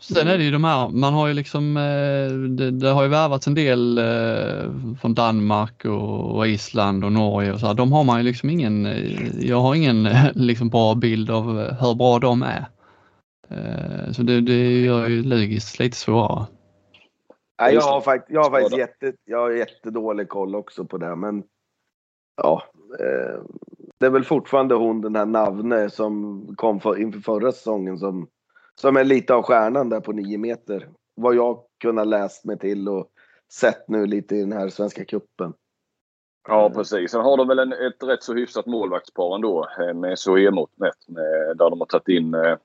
[0.00, 3.08] Sen är det ju de här, man har ju liksom, eh, det, det har ju
[3.08, 7.74] värvats en del eh, från Danmark och Island och Norge och så här.
[7.74, 10.02] De har man ju liksom ingen, eh, jag har ingen
[10.34, 11.44] liksom bra bild av
[11.80, 12.66] hur bra de är.
[14.12, 16.46] Så det, det gör ju Lugis lite svårare.
[17.60, 21.16] Nej, jag har faktiskt, jag har faktiskt jätte, jag har jättedålig koll också på det
[21.16, 21.42] men
[22.42, 22.62] ja.
[23.98, 28.28] det är väl fortfarande hon den här Navne som kom för, inför förra säsongen som
[28.80, 30.88] som är lite av stjärnan där på 9 meter.
[31.14, 33.06] Vad jag kunnat läst mig till och
[33.52, 35.52] sett nu lite i den här Svenska cupen.
[36.48, 37.10] Ja precis.
[37.10, 41.06] Sen har de väl en, ett rätt så hyfsat målvaktspar ändå eh, med SOE-mått mätt.
[41.56, 42.56] Där de har tagit in eh,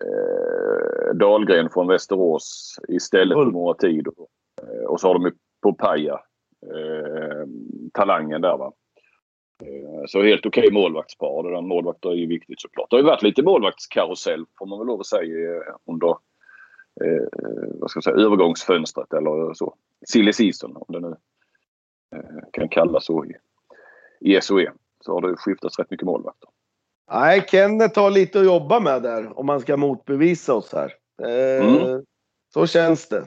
[0.00, 4.08] eh, Dahlgren från Västerås istället för några tid.
[4.08, 4.28] Och,
[4.62, 5.32] eh, och så har de ju
[5.62, 6.20] Popaja,
[6.66, 7.46] eh,
[7.92, 8.72] talangen där va.
[9.60, 11.42] Eh, så helt okej okay målvaktspar.
[11.42, 12.90] Det där målvakter är ju viktigt såklart.
[12.90, 16.08] Det har ju varit lite målvaktskarusell får man väl lov att säga eh, under
[17.04, 17.28] eh,
[17.80, 19.74] vad ska jag säga, övergångsfönstret eller så.
[20.08, 21.16] Silly season om det nu
[22.16, 23.36] eh, kan kallas så i,
[24.20, 24.72] i SOE.
[25.00, 26.48] Så har det skiftats rätt mycket målvakter.
[27.12, 30.94] Nej, Kenneth har lite att jobba med där om man ska motbevisa oss här.
[31.22, 32.04] Eh, mm.
[32.54, 33.24] Så känns det.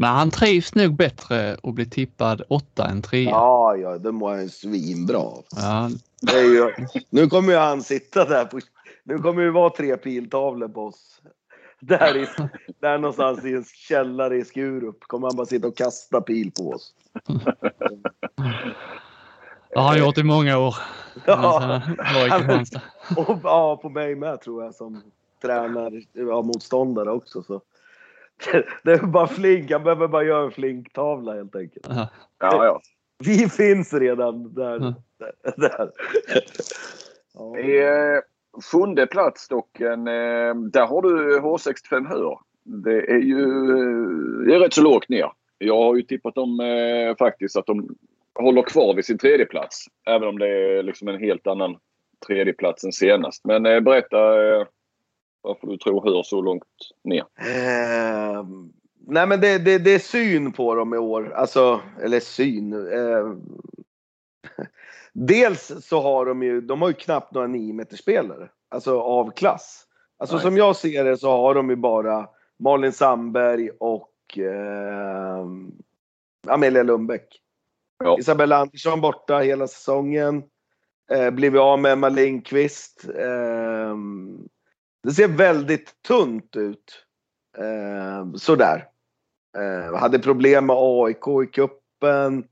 [0.00, 3.30] Men han trivs nog bättre att bli tippad åtta än trea.
[3.30, 5.90] Ja, ja, det mår han svinbra ja.
[6.34, 6.74] ju,
[7.10, 8.60] Nu kommer ju han sitta där på...
[9.04, 11.20] Nu kommer det vara tre piltavlor på oss.
[11.80, 12.26] Där, i,
[12.80, 16.70] där någonstans i en källare i Skurup kommer han bara sitta och kasta pil på
[16.70, 16.94] oss.
[19.70, 20.76] Det har han gjort i många år.
[21.26, 22.64] Ja, han,
[23.16, 25.02] och, ja, på mig med tror jag som
[25.42, 27.42] tränar ja, motståndare också.
[27.42, 27.60] Så.
[28.82, 29.70] det är bara flink.
[29.70, 31.86] Han behöver bara göra en flinktavla helt enkelt.
[31.88, 32.80] Ja, ja.
[33.18, 34.76] Vi finns redan där.
[34.76, 34.92] Mm.
[35.56, 35.90] där.
[37.34, 37.58] ja.
[37.58, 38.20] eh,
[38.72, 39.80] sjunde plats dock.
[39.80, 42.38] En, eh, där har du H65 Hör.
[42.64, 45.32] Det är ju eh, det är rätt så lågt ner.
[45.58, 47.96] Jag har ju tippat dem eh, faktiskt att de
[48.34, 49.86] håller kvar vid sin tredje plats.
[50.06, 51.76] Även om det är liksom en helt annan
[52.26, 53.44] tredjeplats än senast.
[53.44, 54.66] Men eh, berätta eh,
[55.42, 56.64] varför du tror hör så långt
[57.04, 57.24] ner?
[57.38, 58.44] Eh,
[59.06, 61.32] nej men det, det, det, är syn på dem i år.
[61.34, 62.72] Alltså, eller syn.
[62.72, 63.34] Eh,
[65.12, 69.86] dels så har de ju, de har ju knappt några 9 spelare Alltså av klass.
[70.18, 70.42] Alltså Nej.
[70.42, 75.46] som jag ser det så har de ju bara Malin Sandberg och eh,
[76.48, 77.40] Amelia Lundbäck.
[78.04, 78.18] Ja.
[78.18, 80.42] Isabella Andersson borta hela säsongen.
[81.12, 83.04] Eh, blivit av med Emma Lindqvist.
[83.14, 83.96] Eh,
[85.02, 87.06] det ser väldigt tunt ut.
[87.58, 88.88] Eh, sådär.
[89.58, 92.44] Eh, hade problem med AIK i kuppen.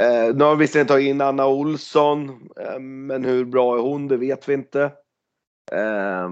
[0.00, 2.28] Eh, nu har vi visserligen tagit in Anna Olsson,
[2.60, 4.08] eh, men hur bra är hon?
[4.08, 4.82] Det vet vi inte.
[5.72, 6.30] Eh,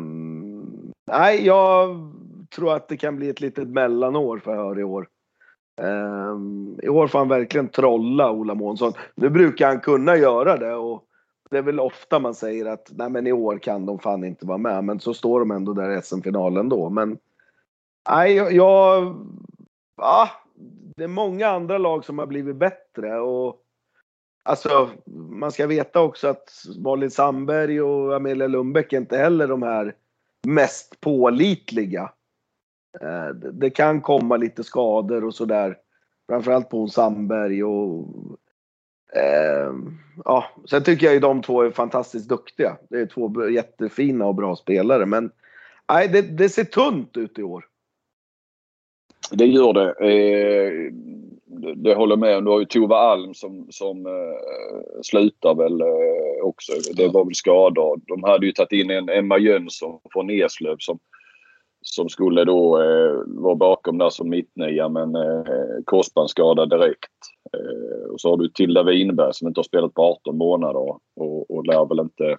[1.07, 1.97] nej, jag
[2.55, 5.09] tror att det kan bli ett litet mellanår för Hör i år.
[5.81, 6.37] Eh,
[6.83, 8.93] I år får han verkligen trolla Ola Månsson.
[9.15, 11.05] Nu brukar han kunna göra det och
[11.53, 14.47] det är väl ofta man säger att nej men i år kan de fan inte
[14.47, 14.85] vara med.
[14.85, 16.91] Men så står de ändå där i SM-finalen då.
[16.91, 17.19] Men
[18.11, 19.15] nej, jag...
[19.97, 20.29] Ja,
[20.97, 23.21] det är många andra lag som har blivit bättre.
[23.21, 23.59] Och
[24.45, 24.91] Alltså,
[25.31, 29.95] man ska veta också att Malin Sandberg och Amelia Lundbäck är inte heller de här
[30.47, 32.13] mest pålitliga.
[33.01, 35.79] Eh, det kan komma lite skador och sådär.
[36.29, 38.09] Framförallt på Sandberg och
[39.17, 39.73] Eh,
[40.25, 42.77] ja, sen tycker jag ju de två är fantastiskt duktiga.
[42.91, 45.31] Det är två jättefina och bra spelare men
[45.93, 47.65] nej, det, det ser tunt ut i år.
[49.31, 49.89] Det gör det.
[49.89, 50.93] Eh,
[51.77, 52.45] det håller med om.
[52.45, 56.73] Du har ju Tova Alm som, som eh, slutar väl eh, också.
[56.95, 58.01] Det var väl skador.
[58.07, 60.99] De hade ju tagit in en Emma Jönsson från Eslöv som
[61.83, 65.45] som skulle då eh, vara bakom där som mittnia men eh,
[65.85, 67.11] korsbandsskada direkt.
[67.53, 71.51] Eh, och så har du Tilda Winberg som inte har spelat på 18 månader och,
[71.51, 72.39] och lär väl inte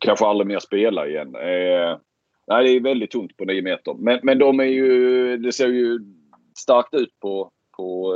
[0.00, 1.34] kanske aldrig mer spela igen.
[1.34, 1.98] Eh,
[2.46, 3.94] nej, det är väldigt tungt på 9 meter.
[3.98, 6.00] Men, men de är ju, det ser ju
[6.58, 8.14] starkt ut på, på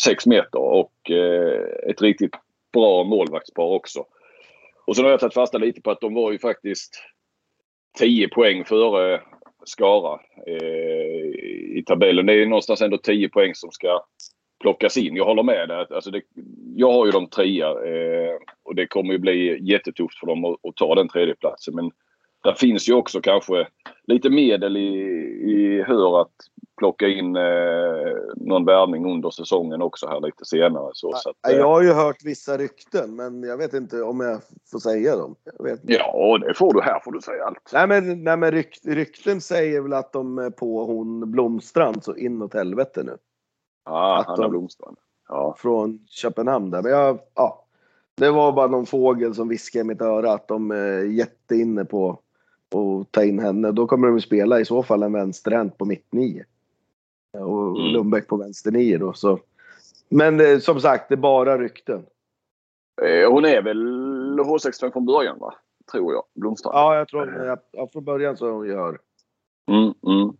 [0.00, 2.34] 6 eh, meter och eh, ett riktigt
[2.72, 4.04] bra målvaktspar också.
[4.86, 7.02] Och sen har jag tagit fasta lite på att de var ju faktiskt
[7.98, 9.20] 10 poäng före
[9.64, 11.24] Skara eh,
[11.78, 12.26] i tabellen.
[12.26, 14.04] Det är någonstans ändå 10 poäng som ska
[14.60, 15.16] plockas in.
[15.16, 15.86] Jag håller med dig.
[15.90, 16.22] Alltså det,
[16.74, 20.56] jag har ju de trea eh, och det kommer ju bli jättetufft för dem att,
[20.62, 21.74] att ta den tredjeplatsen.
[21.74, 21.90] Men
[22.44, 23.68] där finns ju också kanske
[24.06, 24.88] lite medel i,
[25.42, 26.32] i hur att
[26.78, 27.42] plocka in eh,
[28.36, 30.90] någon värvning under säsongen också här lite senare.
[30.92, 31.58] Så, så att, eh.
[31.58, 35.34] Jag har ju hört vissa rykten men jag vet inte om jag får säga dem.
[35.82, 36.80] Ja, det får du.
[36.80, 37.70] Här får du säga allt.
[37.72, 42.16] Nej men, nej, men rykt, rykten säger väl att de är på hon Blomstrand så
[42.16, 43.16] inåt helvete nu.
[43.84, 44.96] Ja, Hanna de, Blomstrand.
[45.28, 45.54] Ja.
[45.58, 46.82] Från Köpenhamn där.
[46.82, 47.64] Men jag, ja,
[48.16, 52.20] det var bara någon fågel som viskade i mitt öra att de är jätteinne på
[52.74, 53.72] att ta in henne.
[53.72, 56.44] Då kommer de spela i så fall en vänsterhänt på mittnio.
[57.32, 57.92] Och mm.
[57.92, 59.12] Lundbäck på vänster nio då.
[59.12, 59.38] Så.
[60.08, 62.06] Men eh, som sagt, det är bara rykten.
[63.02, 63.78] Eh, hon är väl
[64.40, 65.54] H65 från början va?
[65.92, 66.24] Tror jag.
[66.34, 66.76] Blomstrand.
[66.76, 68.98] Ja, jag tror ja, från början så hon gör.
[69.70, 70.32] Mm, mm.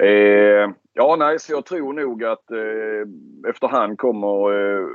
[0.00, 4.86] Eh, ja, nej, så jag tror nog att eh, efterhand kommer eh,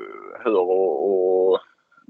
[0.44, 1.60] Hör och, och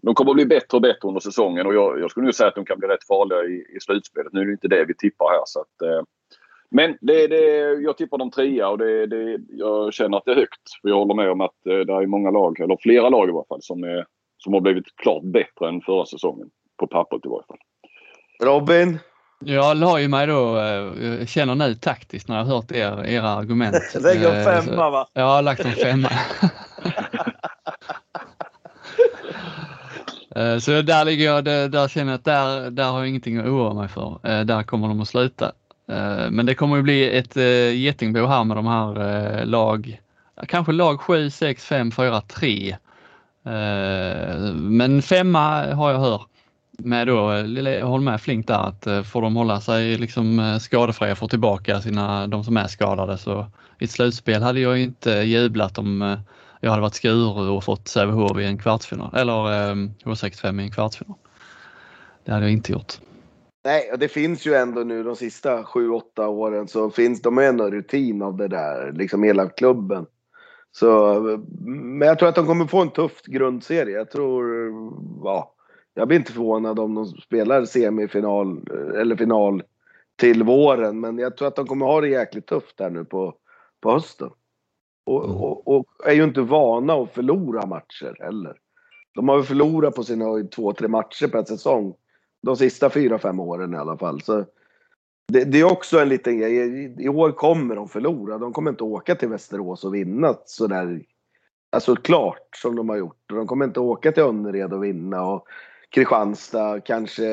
[0.02, 2.48] de kommer att bli bättre och bättre under säsongen och jag, jag skulle nog säga
[2.48, 4.34] att de kan bli rätt farliga i, i slutspelet.
[4.34, 5.42] Nu är det inte det vi tippar här.
[5.46, 6.04] Så att, eh,
[6.70, 10.36] men det, det, jag tippar dem trea och det, det, jag känner att det är
[10.36, 10.82] högt.
[10.82, 13.32] För jag håller med om att eh, det är många lag, eller flera lag i
[13.32, 14.06] varje fall, som, är,
[14.38, 16.50] som har blivit klart bättre än förra säsongen.
[16.78, 17.58] På pappret i varje fall.
[18.44, 19.00] Robin?
[19.46, 23.30] Jag la ju mig då, eh, jag känner nu taktiskt när jag hört er, era
[23.30, 23.76] argument.
[24.02, 25.08] Lägger en eh, femma va?
[25.14, 26.10] Ja, jag har lagt en femma.
[30.36, 33.46] Eh, så där ligger jag, där känner jag att där, där har jag ingenting att
[33.46, 34.20] oroa mig för.
[34.24, 35.52] Eh, där kommer de att sluta.
[35.92, 37.36] Eh, men det kommer ju bli ett
[37.76, 40.02] getingbo här med de här lag,
[40.48, 42.78] kanske lag 7, 6, 5, 4, 3.
[44.54, 46.28] Men femma har jag hört.
[46.78, 51.28] Med då, jag håller med Flink där att får de hålla sig liksom skadefria, få
[51.28, 53.48] tillbaka sina, de som är skadade så
[53.80, 56.18] i ett slutspel hade jag inte jublat om
[56.62, 60.72] jag hade varit Skuru och fått Sävehof i en kvartsfinal eller eh, H65 i en
[60.72, 61.18] kvartsfinal.
[62.26, 62.94] Det hade jag inte gjort.
[63.64, 67.38] Nej, och det finns ju ändå nu de sista sju, åtta åren så finns de
[67.38, 70.06] ändå rutin av det där, liksom hela klubben.
[70.72, 71.20] Så,
[71.76, 73.98] men jag tror att de kommer få en tuff grundserie.
[73.98, 74.46] Jag tror,
[75.24, 75.54] ja,
[75.94, 78.62] jag blir inte förvånad om de spelar semifinal
[78.96, 79.64] eller final
[80.16, 81.00] till våren.
[81.00, 83.34] Men jag tror att de kommer ha det jäkligt tufft där nu på,
[83.82, 84.30] på hösten.
[85.04, 85.38] Och, mm.
[85.38, 88.58] och, och, är ju inte vana att förlora matcher heller.
[89.16, 91.94] De har ju förlorat på sina två, tre matcher per säsong.
[92.44, 94.22] De sista fyra, fem åren i alla fall.
[94.22, 94.46] Så
[95.28, 96.56] det, det, är också en liten grej.
[96.56, 98.38] I, I år kommer de förlora.
[98.38, 101.02] De kommer inte åka till Västerås och vinna sådär.
[101.72, 103.24] Alltså klart som de har gjort.
[103.26, 105.26] De kommer inte åka till Önnered och vinna.
[105.26, 105.48] Och
[105.90, 107.24] Kristianstad kanske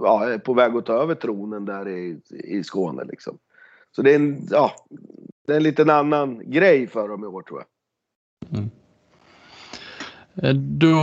[0.00, 3.38] ja, är på väg att ta över tronen där i, i Skåne liksom.
[3.90, 4.72] Så det är en, ja,
[5.46, 8.58] det är en liten annan grej för dem i år tror jag.
[8.58, 8.70] Mm.
[10.42, 10.96] Eh, då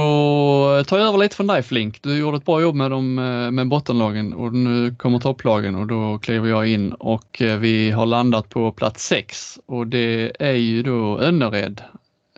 [0.87, 2.01] tar jag över lite från dig Flink.
[2.01, 5.87] Du gjorde ett bra jobb med, dem, eh, med bottenlagen och nu kommer topplagen och
[5.87, 10.53] då kliver jag in och eh, vi har landat på plats 6 och det är
[10.53, 11.81] ju då Önnered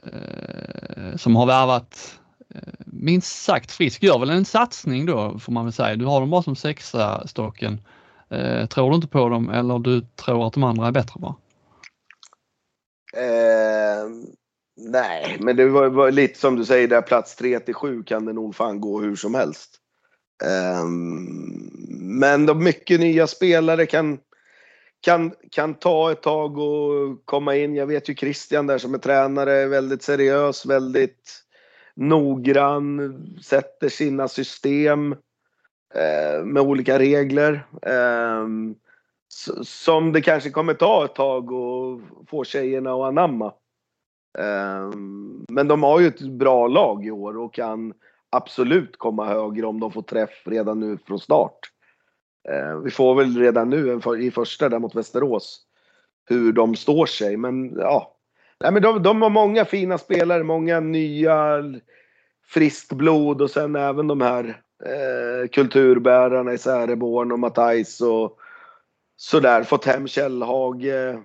[0.03, 2.19] eh, som har värvat
[2.55, 4.03] eh, minst sagt frisk.
[4.03, 5.95] Gör väl en satsning då får man väl säga.
[5.95, 7.81] Du har dem bara som sexa stocken.
[8.29, 11.35] Eh, tror du inte på dem eller du tror att de andra är bättre bara?
[13.15, 14.09] Eh,
[14.77, 18.25] nej, men det var, var, lite som du säger där plats 3 till 7 kan
[18.25, 19.79] det nog fan gå hur som helst.
[20.43, 20.85] Eh,
[21.99, 24.19] men de mycket nya spelare kan,
[25.01, 27.75] kan, kan ta ett tag och komma in.
[27.75, 31.41] Jag vet ju Christian där som är tränare, är väldigt seriös, väldigt
[31.95, 35.11] noggrann, sätter sina system
[35.95, 37.67] eh, med olika regler.
[37.81, 38.47] Eh,
[39.63, 43.53] som det kanske kommer ta ett tag att få tjejerna att anamma.
[44.37, 47.93] Ehm, men de har ju ett bra lag i år och kan
[48.29, 51.59] absolut komma högre om de får träff redan nu från start.
[52.49, 55.61] Ehm, vi får väl redan nu i första där mot Västerås
[56.29, 57.37] hur de står sig.
[57.37, 58.15] Men ja,
[58.59, 61.63] Nej, men de, de har många fina spelare, många nya
[62.47, 68.39] friskt blod och sen även de här eh, kulturbärarna i Säreborn och Matthijs och
[69.15, 71.19] sådär fått hem Källhage.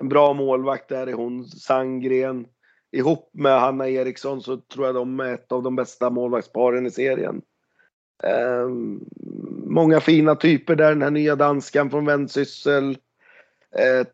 [0.00, 2.46] En bra målvakt där är hon, Sangren.
[2.92, 6.90] Ihop med Hanna Eriksson så tror jag de är ett av de bästa målvaktsparen i
[6.90, 7.42] serien.
[8.22, 8.68] Eh,
[9.66, 12.98] många fina typer där, den här nya danskan från vändsyssel.
[13.76, 14.06] Eh,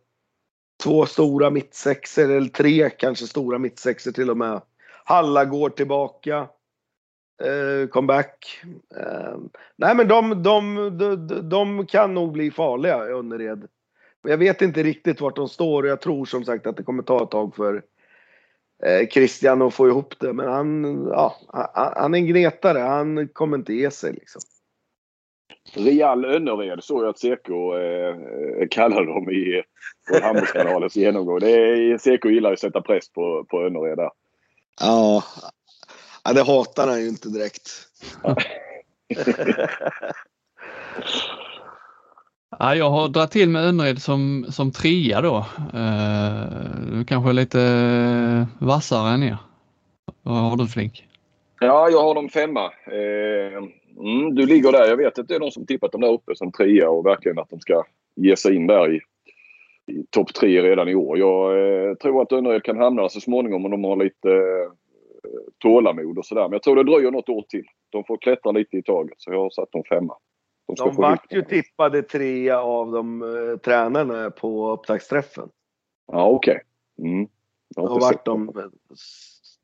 [0.82, 4.62] två stora mittsexer, eller tre kanske stora mittsexer till och med.
[5.04, 6.48] Halla går tillbaka
[7.42, 8.62] eh, comeback.
[8.96, 9.36] Eh,
[9.76, 13.68] nej men de, de, de, de, kan nog bli farliga i Önnered.
[14.22, 17.02] Jag vet inte riktigt vart de står och jag tror som sagt att det kommer
[17.02, 17.82] ta ett tag för
[18.84, 20.32] eh, Christian att få ihop det.
[20.32, 22.78] Men han, ja, han, han är en gnetare.
[22.78, 24.40] Han kommer inte ge sig liksom.
[25.74, 29.62] Real Önnered såg jag att CK eh, kallade dem i
[30.22, 31.38] handbollskanalens genomgång.
[31.38, 34.10] Det är, CK gillar att sätta press på, på Önnered där.
[34.80, 35.22] Ja.
[36.26, 37.70] Ja, det hatar han ju inte direkt.
[42.58, 45.36] Ja, jag har dragit till med Önnered som, som trea då.
[45.74, 47.58] Uh, kanske lite
[48.58, 49.36] vassare än er.
[50.22, 51.08] Vad har du Flink?
[51.60, 52.64] Ja, jag har dem femma.
[52.92, 53.56] Uh,
[53.98, 54.88] mm, du ligger där.
[54.88, 57.38] Jag vet att det är någon som tippat dem där uppe som trea och verkligen
[57.38, 57.84] att de ska
[58.16, 59.00] ge sig in där i,
[59.92, 61.18] i topp tre redan i år.
[61.18, 64.72] Jag uh, tror att Önnered kan hamna så småningom om de har lite uh,
[65.58, 66.42] tålamod och sådär.
[66.42, 67.64] Men jag tror det dröjer något år till.
[67.90, 70.16] De får klättra lite i taget så jag har satt dem femma.
[70.66, 75.48] De, de vart ju tippade trea av de uh, tränarna på upptaktsträffen.
[76.12, 76.60] Ja, okej.
[76.96, 77.12] Okay.
[77.12, 77.28] Mm.
[77.76, 78.70] Då vart de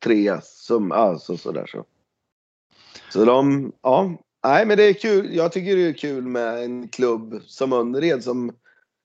[0.03, 1.85] trea, som, alltså sådär så.
[3.09, 4.11] Så de, ja.
[4.45, 5.35] Nej men det är kul.
[5.35, 8.51] Jag tycker det är kul med en klubb som Önnered som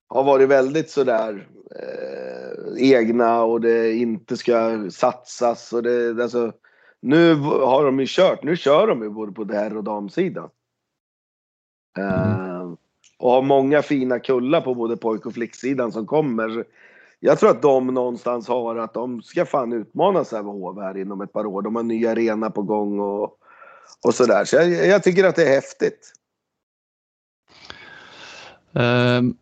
[0.08, 6.52] har varit väldigt sådär eh, egna och det inte ska satsas och det, alltså
[7.00, 10.50] nu har de ju kört, nu kör de ju både på herr och damsidan.
[11.98, 12.74] Uh,
[13.18, 16.64] och har många fina kullar på både pojk och flicksidan som kommer.
[17.20, 21.32] Jag tror att de någonstans har att de ska fan utmana Sävehof här inom ett
[21.32, 21.62] par år.
[21.62, 23.38] De har en ny arena på gång och,
[24.04, 24.44] och sådär.
[24.44, 26.12] Så jag, jag tycker att det är häftigt.
[28.76, 29.32] Uh,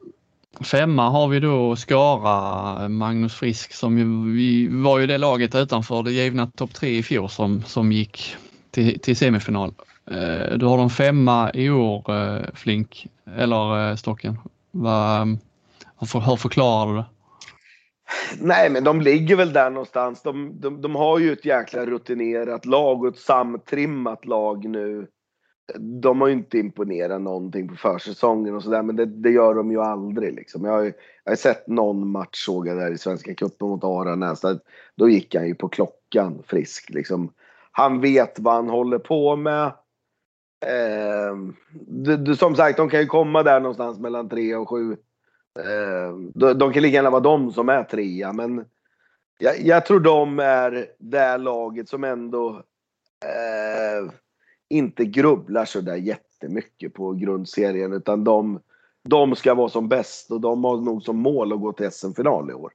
[0.64, 6.02] femma har vi då Skara, Magnus Frisk som ju, vi var ju det laget utanför
[6.02, 8.36] det givna topp tre i fjol som, som gick
[8.70, 9.74] till, till semifinal.
[10.10, 14.38] Eh, du har de femma i år eh, Flink, eller eh, Stocken.
[15.98, 17.04] Hur hur förklarar du det?
[18.40, 20.22] Nej, men de ligger väl där någonstans.
[20.22, 25.06] De, de, de har ju ett jäkla rutinerat lag och ett samtrimmat lag nu.
[25.74, 29.70] De har ju inte imponerat någonting på försäsongen och sådär, men det, det, gör de
[29.70, 30.34] ju aldrig.
[30.34, 30.64] Liksom.
[30.64, 30.84] Jag, har,
[31.24, 34.40] jag har sett någon match såg jag där i Svenska cupen mot Aranäs.
[34.94, 36.90] Då gick han ju på klockan frisk.
[36.90, 37.32] Liksom.
[37.72, 39.64] Han vet vad han håller på med.
[40.66, 41.36] Eh,
[41.86, 44.92] du, du, som sagt, de kan ju komma där någonstans mellan tre och sju.
[45.58, 48.64] Eh, de, de, kan lika gärna vara de som är trea, men
[49.38, 52.62] jag, jag tror de är det laget som ändå
[53.24, 54.12] eh,
[54.68, 58.60] inte grubblar så där jättemycket på grundserien, utan de,
[59.04, 62.50] de ska vara som bäst och de har nog som mål att gå till SM-final
[62.50, 62.72] i år.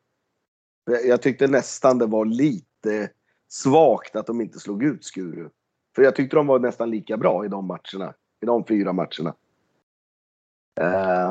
[1.05, 3.09] Jag tyckte nästan det var lite
[3.49, 5.49] svagt att de inte slog ut Skuru.
[5.95, 8.13] För jag tyckte de var nästan lika bra i de matcherna.
[8.41, 9.35] I de fyra matcherna.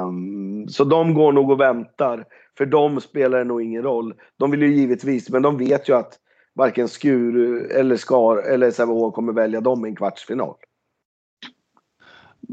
[0.05, 2.27] Um, så de går nog och väntar.
[2.59, 4.15] För de spelar det nog ingen roll.
[4.37, 6.19] De vill ju givetvis, men de vet ju att
[6.61, 10.55] varken Skuru eller Skar eller Sävehof kommer välja dem i en kvartsfinal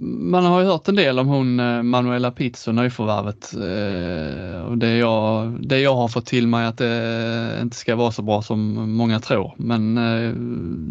[0.02, 3.54] man har ju hört en del om hon eh, Manuela Pizzo, nyförvärvet.
[3.54, 8.12] Eh, och det jag, det jag har fått till mig att det inte ska vara
[8.12, 9.54] så bra som många tror.
[9.58, 10.34] Men eh,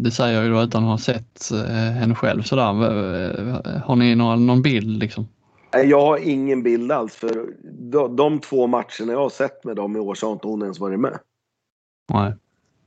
[0.03, 1.51] det säger jag ju då utan att ha sett
[1.99, 2.63] henne själv sådär.
[3.85, 5.27] Har ni någon, någon bild liksom?
[5.71, 7.45] Jag har ingen bild alls för
[7.91, 10.61] de, de två matcherna jag har sett med dem i år så har inte hon
[10.61, 11.19] ens varit med.
[12.13, 12.33] Nej.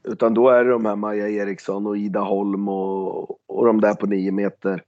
[0.02, 3.94] Utan då är det de här Maja Eriksson och Ida Holm och, och de där
[3.94, 4.82] på nio meter.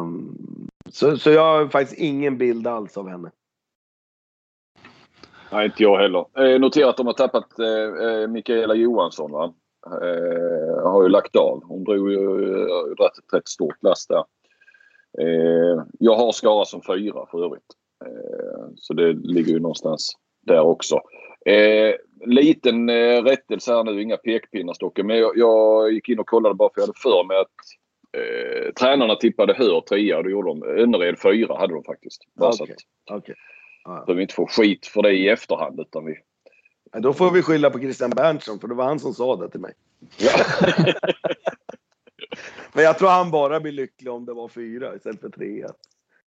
[0.00, 0.36] Um,
[0.90, 3.30] så, så jag har faktiskt ingen bild alls av henne.
[5.52, 6.24] Nej, inte jag heller.
[6.38, 9.32] Eh, notera att de har tappat eh, eh, Mikaela Johansson.
[9.32, 9.54] Va?
[9.86, 11.64] Eh, har ju lagt av.
[11.64, 14.24] Hon drog ju eh, ett rätt stort last där.
[15.18, 17.72] Eh, jag har Skara som fyra för övrigt.
[18.04, 20.12] Eh, så det ligger ju någonstans
[20.46, 21.00] där också.
[21.46, 21.94] Eh,
[22.26, 25.06] liten eh, rättelse här nu, inga pekpinnar Stocken.
[25.06, 27.54] Men jag, jag, gick in och kollade bara för jag hade för mig att
[28.16, 30.62] Eh, tränarna tippade Hör trea det gjorde de.
[30.62, 32.22] Önnered fyra hade de faktiskt.
[32.34, 32.66] Bara okay.
[32.66, 32.72] så
[33.14, 33.34] att, okay.
[33.84, 34.06] ah.
[34.06, 35.80] så vi inte får skit för det i efterhand.
[35.80, 36.18] Utan vi...
[36.92, 39.50] Ja, då får vi skylla på Christian Berntsson för det var han som sa det
[39.50, 39.72] till mig.
[40.18, 40.30] Ja.
[42.72, 45.66] men jag tror han bara blir lycklig om det var fyra istället för tre.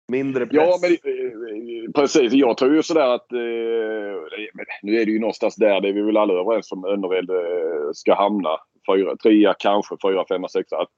[0.10, 0.56] Mindre press.
[0.56, 2.34] Ja, men eh, precis.
[2.34, 3.32] Jag tror ju sådär att...
[3.32, 3.40] Eh,
[4.82, 7.92] nu är det ju någonstans där, det är vi väl alla överens om Önnered eh,
[7.94, 8.50] ska hamna.
[8.94, 10.78] Fyra, trea, kanske fyra, femma, sexa.
[10.78, 10.90] Att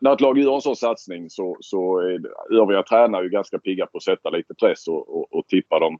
[0.00, 2.20] när ett lag gör en sån satsning så, så är
[2.60, 5.98] övriga tränare ju ganska pigga på att sätta lite press och, och, och tippa dem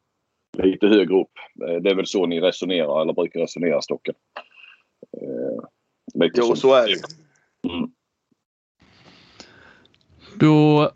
[0.59, 1.33] lite högre upp.
[1.69, 4.15] Eh, det är väl så ni resonerar eller brukar resonera Stocken?
[5.23, 6.57] Eh, jo, som...
[6.57, 7.73] så är det.
[7.73, 7.91] Mm.
[10.35, 10.91] Då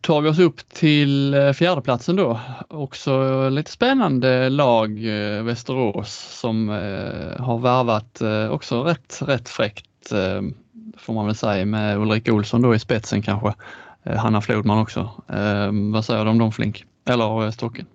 [0.00, 2.40] tar vi oss upp till eh, fjärdeplatsen då.
[2.68, 4.98] Också lite spännande lag,
[5.42, 6.68] Västerås, som
[7.38, 10.12] har värvat också rätt, rätt fräckt
[11.00, 13.54] får man väl säga med Ulrika Olsson då i spetsen kanske.
[14.02, 15.00] eh, Hanna Flodman också.
[15.28, 16.84] Eh, vad säger du om dem Flink?
[17.08, 17.86] Eller eh, Stocken?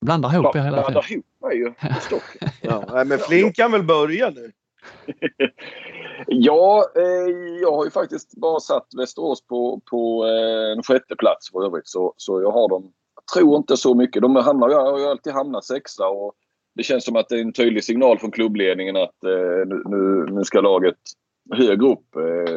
[0.00, 0.92] Blandar ihop er hela tiden.
[0.92, 1.74] Blandar ihop mig ju.
[2.00, 2.48] Stocken.
[2.60, 4.52] Ja, men Flink kan väl börja nu?
[6.26, 11.50] ja, eh, jag har ju faktiskt bara satt Västerås på, på eh, en sjätte plats
[11.50, 11.88] för övrigt.
[11.88, 14.22] Så, så jag har dem, jag tror inte så mycket.
[14.22, 16.34] De hamnar, jag har ju alltid hamnat sexa och
[16.74, 20.44] det känns som att det är en tydlig signal från klubbledningen att eh, nu, nu
[20.44, 20.98] ska laget
[21.50, 22.16] högre upp.
[22.16, 22.54] Eh,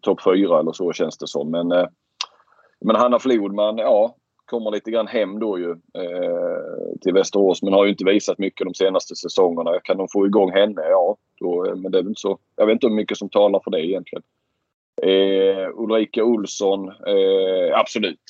[0.00, 1.50] Topp fyra eller så känns det som.
[1.50, 1.86] Men, eh,
[2.80, 4.16] men Hanna Flodman, ja,
[4.52, 8.66] kommer lite grann hem då ju eh, till Västerås men har ju inte visat mycket
[8.66, 9.80] de senaste säsongerna.
[9.80, 10.82] Kan de få igång henne?
[10.90, 12.38] Ja, då, eh, men det är väl inte så.
[12.56, 14.22] Jag vet inte hur mycket som talar för det egentligen.
[15.02, 18.20] Eh, Ulrika Olsson, eh, absolut.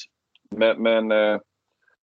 [0.51, 1.41] Men, men eh,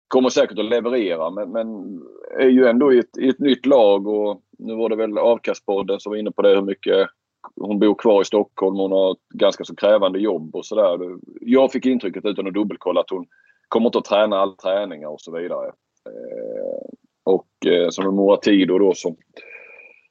[0.09, 2.01] kommer säkert att leverera men, men
[2.39, 6.01] är ju ändå i ett, i ett nytt lag och nu var det väl Avkastpodden
[6.01, 7.09] som var inne på det hur mycket
[7.55, 8.77] hon bor kvar i Stockholm.
[8.77, 10.99] Hon har ett ganska så krävande jobb och sådär.
[11.41, 13.27] Jag fick intrycket utan att dubbelkolla att hon
[13.69, 15.67] kommer inte att träna alla träningar och så vidare.
[16.07, 16.89] Eh,
[17.25, 19.17] och eh, som en Mora Tido då som,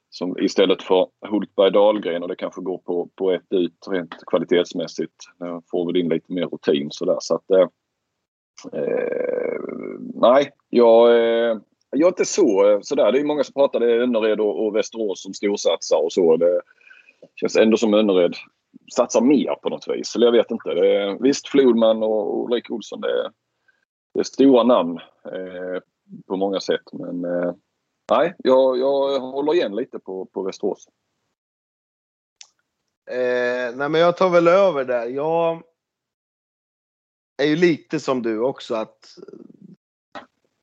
[0.10, 5.14] som istället för Hultberg Dahlgren och det kanske går på, på ett ut rent kvalitetsmässigt.
[5.72, 7.18] Får väl in lite mer rutin sådär.
[7.20, 7.68] Så att, eh,
[8.82, 9.60] eh,
[10.14, 11.58] nej, jag, eh,
[11.92, 13.12] jag är inte så sådär.
[13.12, 16.38] Det är många som pratar det är Önnered och, och Västerås som storsatsar och så.
[16.38, 16.62] Det
[17.36, 18.36] känns ändå som Önnered
[18.96, 20.16] satsar mer på något vis.
[20.16, 20.74] Eller jag vet inte.
[20.74, 23.32] Det, visst, Flodman och Ulrik Olsson det,
[24.16, 25.82] det är stora namn eh,
[26.28, 26.94] på många sätt.
[26.94, 27.54] Men eh,
[28.12, 30.88] nej, jag, jag håller igen lite på, på Västerås.
[33.12, 35.06] Eh, nej men jag tar väl över där.
[35.06, 35.64] Jag
[37.38, 39.18] är ju lite som du också att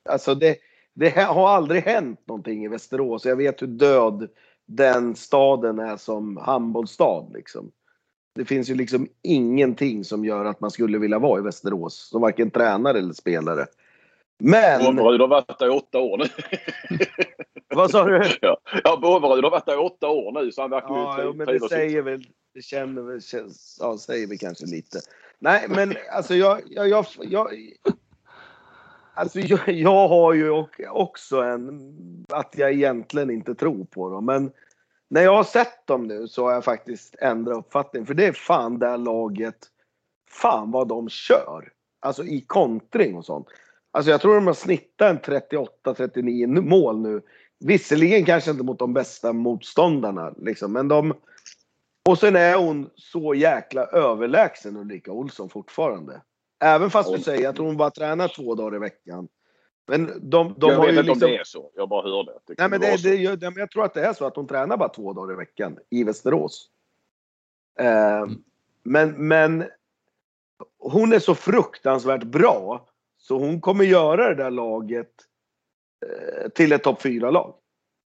[0.08, 0.58] alltså det,
[0.94, 3.24] det har aldrig hänt någonting i Västerås.
[3.24, 4.28] Jag vet hur död
[4.66, 7.72] den staden är som handbollsstad liksom.
[8.34, 12.20] Det finns ju liksom ingenting som gör att man skulle vilja vara i Västerås som
[12.20, 13.66] varken tränare eller spelare.
[14.38, 14.96] Men...
[14.96, 16.24] Båverud har varit där i åtta år nu.
[17.74, 18.30] Vad sa du?
[18.40, 21.46] Ja, ja har varit där i åtta år nu så han verkar ja, ju men
[21.46, 23.20] det säger väl, det känner väl,
[23.80, 25.00] ja, säger vi kanske lite.
[25.38, 27.48] Nej, men alltså jag, jag, jag, jag
[29.14, 31.94] Alltså jag, jag, har ju också en,
[32.28, 34.26] att jag egentligen inte tror på dem.
[34.26, 34.50] Men
[35.12, 38.06] när jag har sett dem nu så har jag faktiskt ändrat uppfattning.
[38.06, 39.56] För det är fan det här laget,
[40.30, 41.72] fan vad de kör.
[42.00, 43.46] Alltså i kontring och sånt.
[43.90, 45.42] Alltså jag tror de har snittat en
[45.84, 47.22] 38-39 mål nu.
[47.64, 51.14] Visserligen kanske inte mot de bästa motståndarna liksom, men de...
[52.08, 56.22] Och sen är hon så jäkla överlägsen Ulrika Olsson fortfarande.
[56.64, 59.28] Även fast du säger att hon bara tränar två dagar i veckan.
[59.86, 61.26] Men de, de jag har vet ju inte liksom...
[61.26, 61.70] om det är så.
[61.74, 62.32] Jag bara hörde.
[62.46, 64.76] Det Nej, men det, det, det, jag tror att det är så att hon tränar
[64.76, 66.68] bara två dagar i veckan i Västerås.
[67.78, 68.42] Eh, mm.
[68.82, 69.64] men, men
[70.78, 75.12] hon är så fruktansvärt bra så hon kommer göra det där laget
[76.06, 77.54] eh, till ett topp 4-lag.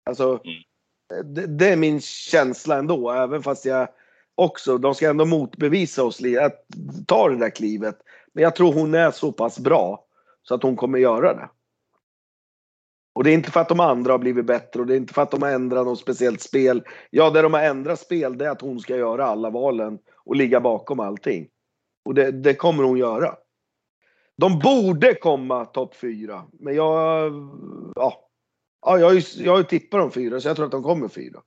[0.04, 1.34] Alltså, mm.
[1.34, 3.88] det, det, är min känsla ändå, även fast jag
[4.34, 6.66] också, de ska ändå motbevisa oss att
[7.06, 7.98] ta det där klivet.
[8.32, 10.06] Men jag tror hon är så pass bra
[10.42, 11.48] så att hon kommer göra det.
[13.14, 15.14] Och det är inte för att de andra har blivit bättre och det är inte
[15.14, 16.82] för att de har ändrat något speciellt spel.
[17.10, 20.36] Ja, det de har ändrat spel det är att hon ska göra alla valen och
[20.36, 21.48] ligga bakom allting.
[22.04, 23.34] Och det, det kommer hon göra.
[24.36, 27.32] De borde komma topp fyra, men jag...
[27.94, 28.28] Ja,
[28.86, 30.82] ja jag, har ju, jag har ju tippat dem fyra så jag tror att de
[30.82, 31.42] kommer fyra.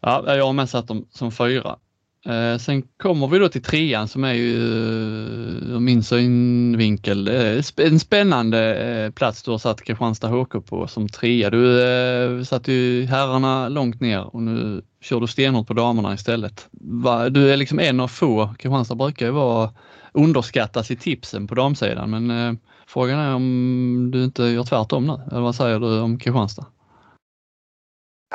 [0.00, 1.78] Ja, jag har med satt dem som fyra.
[2.26, 7.64] Eh, sen kommer vi då till trean som är ju eh, ur min synvinkel eh,
[7.76, 11.50] en spännande eh, plats du har satt Kristianstad HK på som trea.
[11.50, 16.68] Du eh, satt ju herrarna långt ner och nu kör du stenhårt på damerna istället.
[16.80, 19.70] Va, du är liksom en av få, Kristianstad brukar ju vara
[20.12, 22.54] underskattas i tipsen på damsidan men eh,
[22.86, 26.66] frågan är om du inte gör tvärtom nu, eller vad säger du om Kristianstad?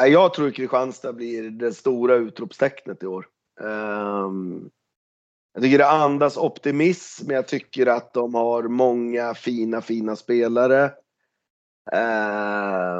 [0.08, 3.26] Jag tror Kristianstad blir det stora utropstecknet i år.
[3.60, 4.70] Um,
[5.54, 7.32] jag tycker det andas optimism.
[7.32, 10.92] Jag tycker att de har många fina, fina spelare.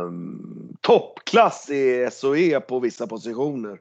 [0.04, 3.80] Um, toppklass i SOE på vissa positioner.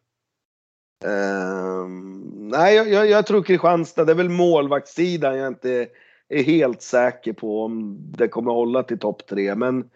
[1.05, 5.89] Um, nej, jag, jag, jag, tror Kristianstad, det är väl målvaktssidan jag inte
[6.29, 9.55] är helt säker på om det kommer hålla till topp tre.
[9.55, 9.91] Men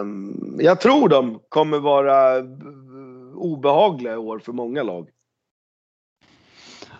[0.00, 2.44] um, jag tror de kommer vara
[3.34, 5.08] obehagliga i år för många lag.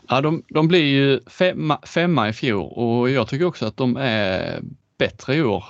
[0.09, 3.97] Ja, de, de blir ju femma, femma i fjol och jag tycker också att de
[3.97, 4.61] är
[4.99, 5.65] bättre i år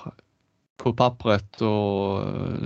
[0.76, 2.24] på pappret och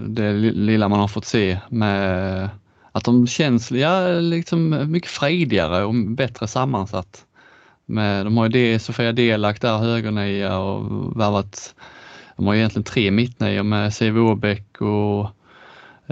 [0.08, 2.48] det lilla man har fått se med
[2.92, 7.26] att de känns ja, liksom mycket fredigare och bättre sammansatt.
[7.86, 11.74] Med, de har ju det, Sofia Delak där, högernia och värvat,
[12.36, 15.28] de har egentligen tre mittnior med Siv Åbäck och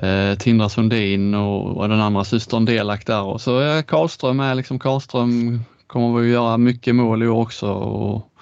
[0.02, 4.54] eh, Tindra Sundin och, och den andra systern Delak där och så är Karlström är
[4.54, 8.32] liksom Karlström kommer vi göra mycket mål i år också och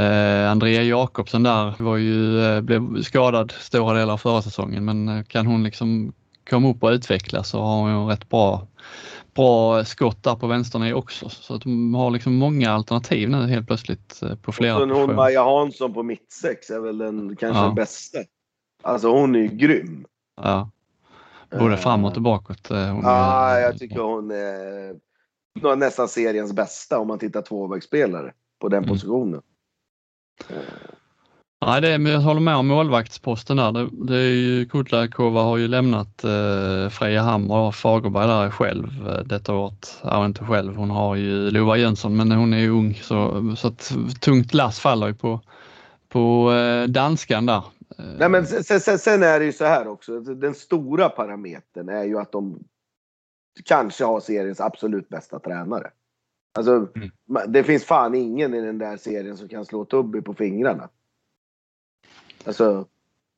[0.00, 5.08] eh, Andrea Jakobsen där var ju, eh, blev skadad stora delar av förra säsongen men
[5.08, 6.12] eh, kan hon liksom
[6.50, 8.66] komma upp och utvecklas så har hon rätt bra
[9.34, 11.28] bra skott där på vänstern också.
[11.28, 14.90] Så att de har liksom många alternativ nu helt plötsligt eh, på flera och sen
[14.90, 17.66] hon Maja Hansson på mittsex är väl den kanske Ja.
[17.66, 18.18] den bästa.
[18.82, 20.04] Alltså hon är ju grym.
[20.36, 20.70] Ja.
[21.58, 22.70] Både Eh, framåt och bakåt.
[22.70, 28.32] eh, Hon Ja, är- jag tycker hon är nästan seriens bästa om man tittar tvåvägsspelare
[28.60, 28.88] på den Mm.
[28.88, 29.42] positionen.
[31.66, 33.72] Nej, det är, men jag håller med om målvaktsposten där.
[33.72, 39.08] Det, det är ju Kudlakova har ju lämnat eh, Freja Hammar och Fagerberg där själv
[39.08, 40.00] eh, detta året.
[40.02, 40.76] Ja, inte själv.
[40.76, 44.80] Hon har ju Lova Jönsson men hon är ju ung så, så att tungt lass
[44.80, 45.40] faller ju på,
[46.08, 47.62] på eh, danskan där.
[47.98, 50.20] Nej, men sen, sen, sen är det ju så här också.
[50.20, 52.64] Den stora parametern är ju att de
[53.64, 55.90] kanske har seriens absolut bästa tränare.
[56.54, 57.52] Alltså, Mm.
[57.52, 60.88] det finns fan ingen i den där serien som kan slå Tubby på fingrarna.
[62.44, 62.86] Alltså,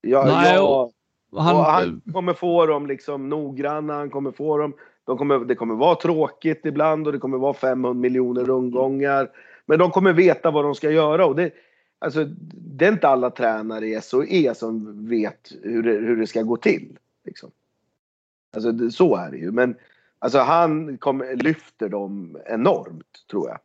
[0.01, 0.93] jag, Nej, jag,
[1.37, 4.75] han, han kommer få dem liksom noggranna, han kommer få dem.
[5.05, 9.31] De kommer, det kommer vara tråkigt ibland och det kommer vara 500 miljoner rundgångar.
[9.67, 11.27] Men de kommer veta vad de ska göra.
[11.27, 11.51] Och det,
[11.99, 16.43] alltså, det är inte alla tränare i SOE som vet hur det, hur det ska
[16.43, 16.97] gå till.
[17.25, 17.51] Liksom.
[18.57, 19.53] Alltså, det, så är det ju.
[19.53, 19.77] Men
[20.19, 23.59] alltså, han kommer, lyfter dem enormt, tror jag.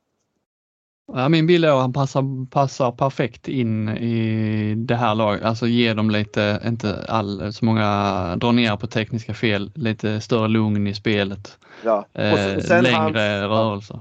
[1.13, 5.67] Ja, min bild är att han passar, passar perfekt in i det här laget, alltså
[5.67, 10.87] ge dem lite, inte all, så många, dra ner på tekniska fel, lite större lugn
[10.87, 12.05] i spelet, Ja.
[12.13, 13.99] eh, Och sen- sen längre hans- rörelser.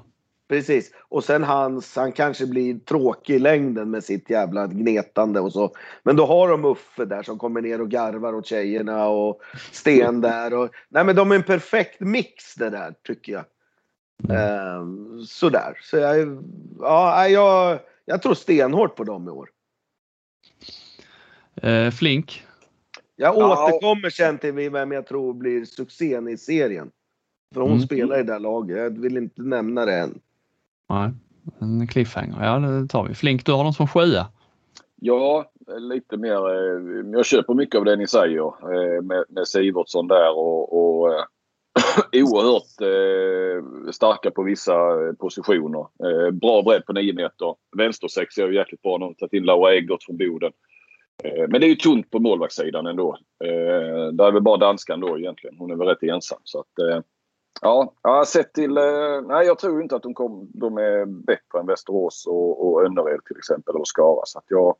[0.48, 0.92] Precis.
[0.98, 5.74] Och sen hans, han kanske blir tråkig i längden med sitt jävla gnetande och så.
[6.02, 9.40] Men då har de Uffe där som kommer ner och garvar åt tjejerna och
[9.72, 10.54] Sten där.
[10.54, 13.44] Och, nej men de är en perfekt mix det där tycker jag.
[14.30, 15.78] Ehm, sådär.
[15.82, 16.44] Så jag,
[16.80, 19.50] ja, jag, jag tror stenhårt på dem i år.
[21.62, 22.44] Eh, Flink,
[23.16, 23.66] Jag Ja.
[23.68, 26.90] återkommer sen till vem jag tror blir succén i serien.
[27.54, 27.82] För hon Mm.
[27.82, 28.76] spelar i det där laget.
[28.76, 30.20] Jag vill inte nämna det än
[30.88, 31.10] nej,
[31.58, 33.14] en cliffhanger, ja det tar vi.
[33.14, 34.26] Flink, du har dem som sjua.
[35.00, 36.48] Ja, lite mer.
[36.48, 41.14] Eh, jag köper mycket av det ni säger eh, med, med Sivertsson där och, och
[41.14, 41.24] eh,
[42.22, 44.74] oerhört eh, starka på vissa
[45.18, 45.80] positioner.
[45.80, 47.54] Eh, bra bredd på 9 meter.
[47.76, 50.52] Vänstersex är ju jäkligt bra De har Tagit in Laura Eggert från Boden.
[51.24, 53.18] Eh, men det är ju tunt på målvaktssidan ändå.
[53.44, 55.56] Eh, där är väl bara danskan då egentligen.
[55.58, 56.40] Hon är väl rätt ensam.
[56.44, 57.00] Så att, eh,
[57.60, 58.76] ja, ja, sett till...
[58.76, 62.84] Eh, nej, jag tror inte att de, kom, de är bättre än Västerås och, och
[62.84, 63.74] Önnered till exempel.
[63.74, 64.22] Eller Skara.
[64.24, 64.76] Så att jag,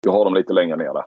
[0.00, 1.04] jag har dem lite längre ner där.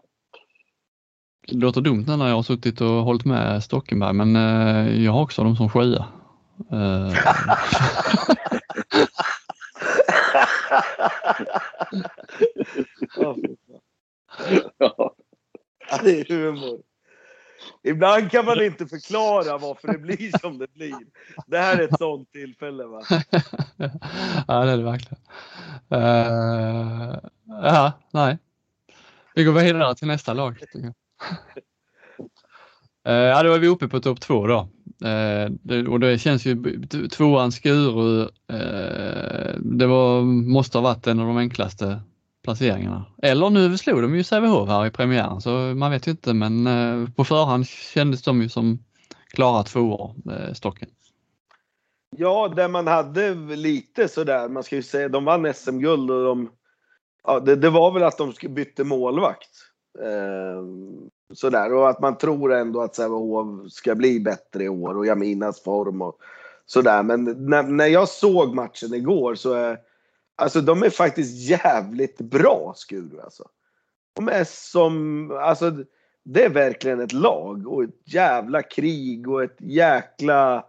[1.48, 5.22] Det låter dumt när jag har suttit och hållit med Stockenberg men eh, jag har
[5.22, 6.06] också dem som sjua.
[6.72, 7.14] Eh.
[14.78, 15.16] Ja,
[16.04, 16.82] det är humor.
[17.90, 20.96] Ibland kan man inte förklara varför det blir som det blir.
[21.48, 23.02] Det här är ett sånt tillfälle va?
[24.48, 25.24] ja det är det verkligen.
[25.90, 28.38] Eh, ja, nej.
[29.36, 30.58] Vi går vidare till nästa lag.
[33.08, 34.60] Eh, ja, då är vi uppe på topp två då.
[35.08, 41.20] Eh, det, och det känns ju, tvåan Skuru, eh, det var, måste ha varit en
[41.20, 42.02] av de enklaste
[42.50, 43.06] placeringarna.
[43.22, 46.68] Eller nu slog de ju Sävehof här i premiären så man vet ju inte men
[46.68, 48.80] eh, på förhand kändes de ju som
[49.28, 50.90] klara tvåor, eh, Stocken.
[52.18, 56.50] Ja, där man hade lite sådär, man ska ju säga, de vann SM-guld och de...
[57.24, 59.50] Ja, det, det var väl att de bytte målvakt.
[60.00, 60.64] Eh,
[61.34, 65.64] sådär, och att man tror ändå att Sävehof ska bli bättre i år och Jaminas
[65.64, 66.16] form och
[66.66, 67.04] sådär.
[67.04, 69.56] Men när, när jag såg matchen igår så.
[69.56, 69.78] Eh,
[70.40, 73.44] Alltså de är faktiskt jävligt bra Skuru alltså.
[74.14, 75.72] De är som, alltså
[76.26, 80.66] det är verkligen ett lag och ett jävla krig och ett jäkla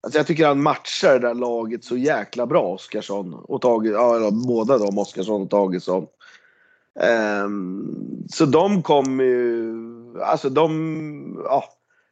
[0.00, 3.34] Alltså jag tycker han matchar det där laget så jäkla bra, Oskarsson.
[3.34, 6.02] Och Tage, ja, eller båda de, Oskarsson och Tagesson.
[6.02, 6.06] Um,
[7.08, 9.74] ehm, så de kommer ju...
[10.22, 11.42] Alltså de...
[11.44, 11.64] Ja,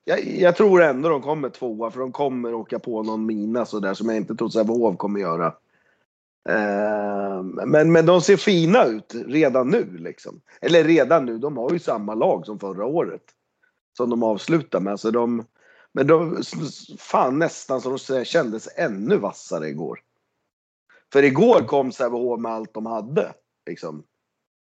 [0.05, 3.95] jag, jag tror ändå de kommer tvåa för de kommer åka på någon mina sådär
[3.95, 5.55] som jag inte tror Sävehof kommer göra.
[6.49, 10.41] Ehm, men, men de ser fina ut redan nu liksom.
[10.61, 13.23] Eller redan nu, de har ju samma lag som förra året.
[13.97, 15.01] Som de avslutar med.
[15.01, 15.45] Så de,
[15.93, 16.43] men de,
[16.99, 20.01] fan nästan så de kändes ännu vassare igår.
[21.13, 23.33] För igår kom Sävehof med allt de hade.
[23.67, 24.03] Liksom.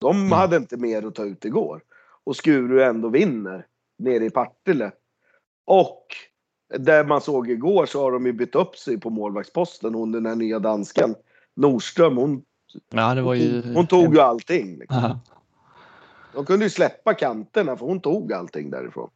[0.01, 0.32] De Mm.
[0.32, 1.80] hade inte mer att ta ut igår.
[2.24, 3.66] Och Skuru ändå vinner
[3.99, 4.93] nere i Partille.
[5.66, 6.07] Och
[6.78, 9.95] där man såg igår så har de ju bytt upp sig på målvaktsposten.
[9.95, 11.14] Hon den här nya dansken
[11.57, 12.43] Nordström, hon,
[12.91, 13.75] Ja, det var ju...
[13.75, 14.79] hon tog ju allting.
[14.79, 15.19] Liksom.
[16.35, 19.11] De kunde ju släppa kanterna för hon tog allting därifrån.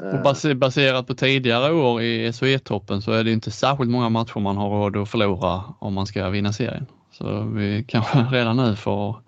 [0.00, 4.08] Och Eh, bas- baserat på tidigare år i SHE-toppen så är det inte särskilt många
[4.08, 6.86] matcher man har råd att förlora om man ska vinna serien.
[7.12, 9.22] Så vi kanske redan nu får,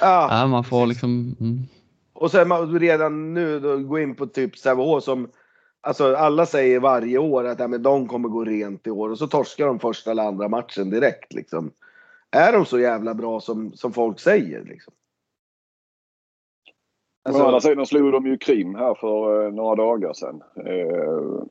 [0.00, 0.28] ja.
[0.30, 1.66] ja, man får liksom, mm,
[2.12, 5.28] Och sen redan nu då gå in på typ Sävehof som
[5.86, 9.18] Alltså alla säger varje år att ja, men de kommer gå rent i år och
[9.18, 11.70] så torskar de första eller andra matchen direkt liksom.
[12.30, 14.94] Är de så jävla bra som, som folk säger liksom?
[17.28, 20.42] Å andra Alltså, sidan slog de ju Krim här för eh, några dagar sedan.
[20.66, 21.44] Eh,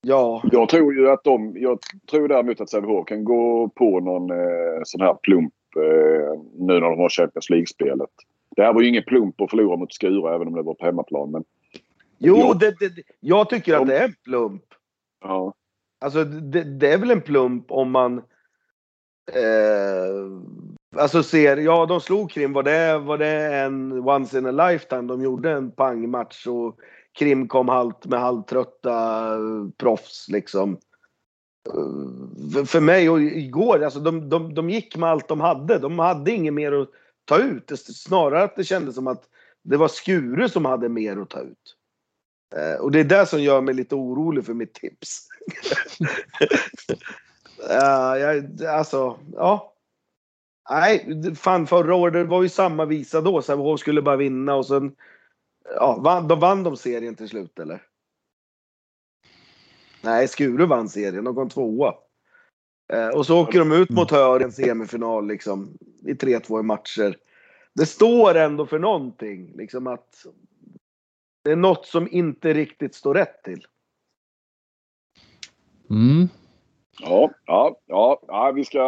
[0.00, 0.42] ja.
[0.52, 1.56] jag tror ju att de...
[1.56, 1.78] Jag
[2.10, 6.80] tror däremot att Sävehof kan gå på någon eh, sån här plump eh, nu när
[6.80, 8.10] de har Champions League-spelet.
[8.56, 10.84] Det här var ju ingen plump att förlora mot Skura även om det var på
[10.84, 11.30] hemmaplan.
[11.30, 11.44] Men
[12.22, 14.62] Jo, det, det, jag tycker att De- det är en plump.
[15.24, 15.54] ja,
[16.00, 18.18] Alltså det, det är väl en plump om man
[19.32, 20.30] eh,
[20.96, 25.02] Alltså ser, ja de slog Krim, var det, var det en once in a lifetime?
[25.02, 26.76] De gjorde en pangmatch och
[27.18, 30.72] Krim kom halt med halvtrötta eh, proffs liksom.
[31.68, 35.78] Eh, för- För mig och igår, alltså de, de, de gick med allt de hade.
[35.78, 36.88] De hade inget mer att
[37.24, 37.70] ta ut.
[37.78, 39.22] Snarare att det kändes som att
[39.62, 41.76] det var Skure som hade mer att ta ut.
[42.56, 45.28] Eh, Och det är det som gör mig lite orolig för mitt tips.
[47.68, 49.74] Ja, jag, alltså, ja.
[50.70, 53.42] Nej, fan förra året det var ju samma visa då.
[53.42, 54.96] Sävehof skulle bara vinna och sen...
[55.74, 57.82] Ja, vann, de vann de serien till slut eller?
[60.02, 61.24] Nej, Skuru vann serien.
[61.24, 61.94] De kom tvåa.
[62.92, 65.78] Eh, och så åker de ut mot Hör i en semifinal liksom.
[66.06, 67.16] I 3-2 i matcher.
[67.74, 69.52] Det står ändå för någonting.
[69.56, 70.26] Liksom att
[71.44, 73.66] det är något som inte riktigt står rätt till.
[75.90, 76.28] mm.
[77.00, 78.78] ja, ja, ja, ja, vi ska...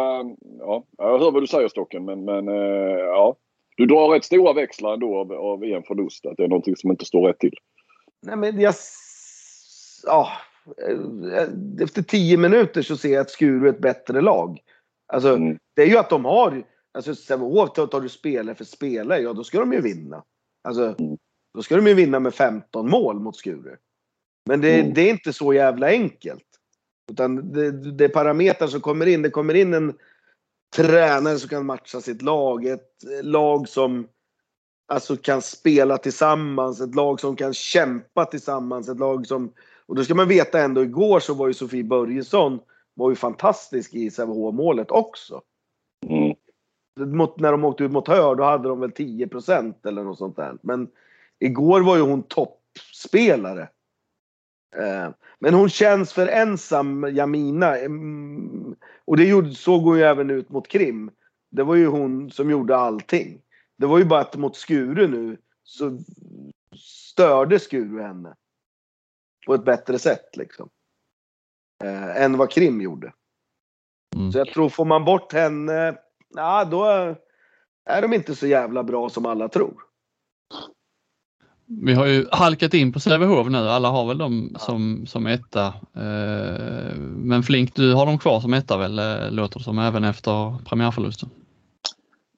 [0.59, 3.35] Ja, jag hör vad du säger Stocken men, men eh, ja.
[3.77, 6.25] Du drar rätt stora växlar ändå av, av en förlust.
[6.25, 7.53] Att det är någonting som inte står rätt till.
[8.21, 8.73] Nej men jag...
[10.05, 10.27] Ja.
[10.87, 14.59] eh, Efter tio minuter så ser jag att Skuru är ett bättre lag.
[15.13, 15.57] Alltså Mm.
[15.75, 16.63] det är ju att de har...
[16.91, 20.23] Alltså Sävehof, tar du spelare för spelare, ja då ska de ju vinna.
[20.63, 21.17] Alltså Mm.
[21.53, 23.75] Då ska de ju vinna med 15 mål mot Skuru.
[24.45, 24.93] Men det, Mm.
[24.93, 26.45] det är inte så jävla enkelt.
[27.11, 29.21] Utan det, det är parametrar som kommer in.
[29.21, 29.93] Det kommer in en
[30.75, 32.65] tränare som kan matcha sitt lag.
[32.65, 34.07] Ett lag som
[34.87, 36.81] alltså kan spela tillsammans.
[36.81, 38.89] Ett lag som kan kämpa tillsammans.
[38.89, 39.53] Ett lag som...
[39.85, 42.59] Och då ska man veta ändå, igår så var ju Sofie Börjesson
[42.93, 45.41] var ju fantastisk i Sävehof-målet också.
[46.07, 46.35] Mm.
[47.17, 50.35] Mot, när de åkte ut mot Hör, då hade de väl 10% eller något sånt
[50.35, 50.57] där.
[50.61, 50.87] Men
[51.45, 53.69] igår var ju hon toppspelare.
[54.75, 57.77] Eh, Men hon känns för ensam, Jamina.
[57.77, 58.75] Mm,
[59.05, 61.11] Och det såg hon ju även ut mot Krim.
[61.51, 63.41] Det var ju hon som gjorde allting.
[63.77, 65.99] Det var ju bara att mot Skuru nu så
[66.77, 68.35] störde Skuru henne.
[69.45, 70.69] På ett bättre sätt liksom.
[71.83, 73.13] Eh, än vad Krim gjorde.
[74.15, 74.31] Mm.
[74.31, 75.97] Så jag tror får man bort henne,
[76.29, 76.85] ja då
[77.85, 79.83] är de inte så jävla bra som alla tror.
[81.81, 83.57] Vi har ju halkat in på Sävehof nu.
[83.57, 85.65] Alla har väl dem som, som etta.
[85.95, 90.03] Eh, Men Flink, du har dem kvar som etta väl, eh, låter det som, även
[90.03, 91.29] efter premiärförlusten?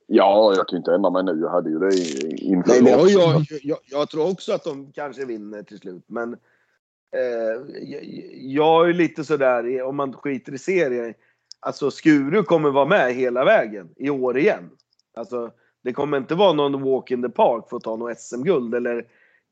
[0.07, 1.39] Ja, jag kan inte ändra mig nu.
[1.41, 2.69] Jag hade ju det i- inför.
[2.69, 6.03] Nej, det jag, jag, jag tror också att de kanske vinner till slut.
[6.07, 11.13] Men eh, jag, jag är lite sådär, i- om man skiter i serien.
[11.59, 14.69] Alltså Skuru kommer vara med hela vägen i år igen.
[15.17, 15.51] Alltså,
[15.83, 18.75] det kommer inte vara någon walk in the park för att ta något SM-guld.
[18.75, 19.05] Eller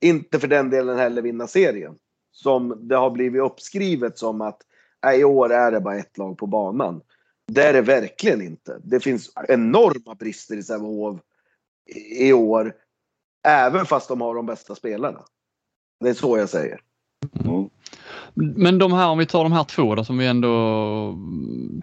[0.03, 1.95] inte för den delen heller vinna serien.
[2.31, 4.57] Som det har blivit uppskrivet som att
[5.15, 7.01] i år är det bara ett lag på banan.
[7.47, 8.79] Det är det verkligen inte.
[8.83, 11.19] Det finns enorma brister i Sävehof
[12.17, 12.73] i- år.
[13.47, 15.19] Även fast de har de bästa spelarna.
[15.99, 16.79] Det är så jag säger.
[17.45, 17.69] Mm.
[18.33, 21.17] Men de här, om vi tar de här två då som vi ändå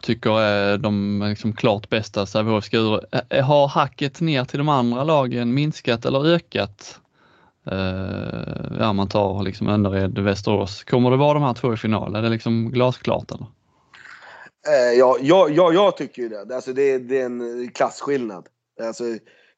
[0.02, 3.00] tycker är de liksom klart bästa, Sävehof Skuru.
[3.42, 7.00] Har hacket ner till de andra lagen minskat eller ökat?
[7.66, 10.84] Eh, ja, man tar liksom Önnered, Västerås.
[10.84, 12.14] Kommer det vara de här två i final?
[12.16, 13.46] Är det liksom glasklart eller?
[14.68, 16.54] Eh, ja, ja, ja, jag tycker ju det.
[16.54, 18.46] Alltså det, är- det är en klasskillnad.
[18.82, 19.04] Alltså,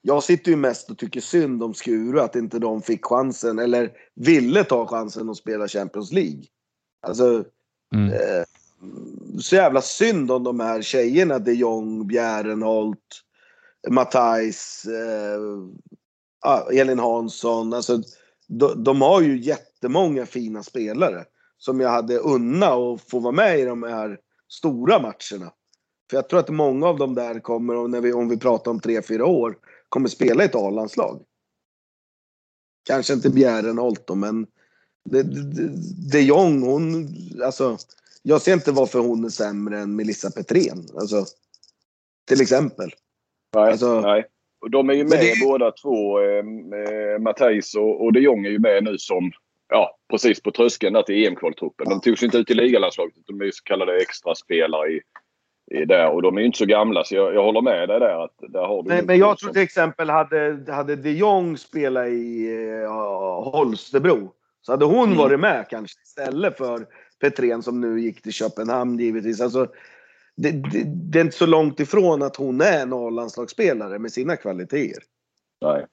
[0.02, 3.90] jag sitter ju mest och tycker synd om Skuru att inte de fick chansen eller
[4.14, 6.42] ville ta chansen att spela Champions League.
[7.06, 7.44] Alltså,
[7.94, 8.12] Mm.
[8.12, 8.44] eh,
[9.40, 11.38] så jävla synd om de här tjejerna.
[11.38, 12.98] De Jong, Bjärenholt,
[13.90, 14.82] Matthijs,
[16.72, 17.72] Elin Hansson.
[17.72, 18.02] Alltså,
[18.46, 21.24] de, de, har ju jättemånga fina spelare
[21.58, 24.18] som jag hade unna att få vara med i de här
[24.48, 25.52] stora matcherna.
[26.10, 28.80] För jag tror att många av dem där kommer, när vi, om vi pratar om
[28.80, 31.22] tre fyra år, kommer spela i ett A-landslag.
[32.84, 34.46] Kanske inte Bjärenholt då, men
[35.10, 35.68] de, de,
[36.10, 37.08] de Jong, hon,
[37.44, 37.78] alltså,
[38.22, 40.86] jag ser inte varför hon är sämre än Melissa Petrén.
[40.94, 41.26] Alltså,
[42.28, 42.90] till exempel.
[43.54, 44.26] Nej, alltså, nej.
[44.62, 45.46] Och de är ju med det...
[45.46, 46.20] båda två.
[46.20, 46.44] Eh,
[47.20, 49.32] Matthijs och, och de Jong är ju med nu som
[49.68, 51.88] ja, precis på tröskeln där till EM-kvaltruppen.
[51.88, 53.14] De togs inte ut i ligalandslaget.
[53.26, 55.00] De är ju så kallade extraspelare i,
[55.80, 56.08] i där.
[56.08, 58.24] Och de är ju inte så gamla så jag, jag håller med dig där.
[58.24, 62.08] Att där har du Nej, men jag tror till exempel hade, hade de Jong spelat
[62.08, 62.50] i
[62.82, 65.18] uh, Holstebro så hade hon mm.
[65.18, 66.86] varit med kanske istället för
[67.20, 69.40] Petrén som nu gick till Köpenhamn givetvis.
[69.40, 69.66] Alltså,
[70.36, 74.36] det, det, det, är inte så långt ifrån att hon är en A-landslagsspelare med sina
[74.36, 75.02] kvaliteter.
[75.60, 75.86] Nej.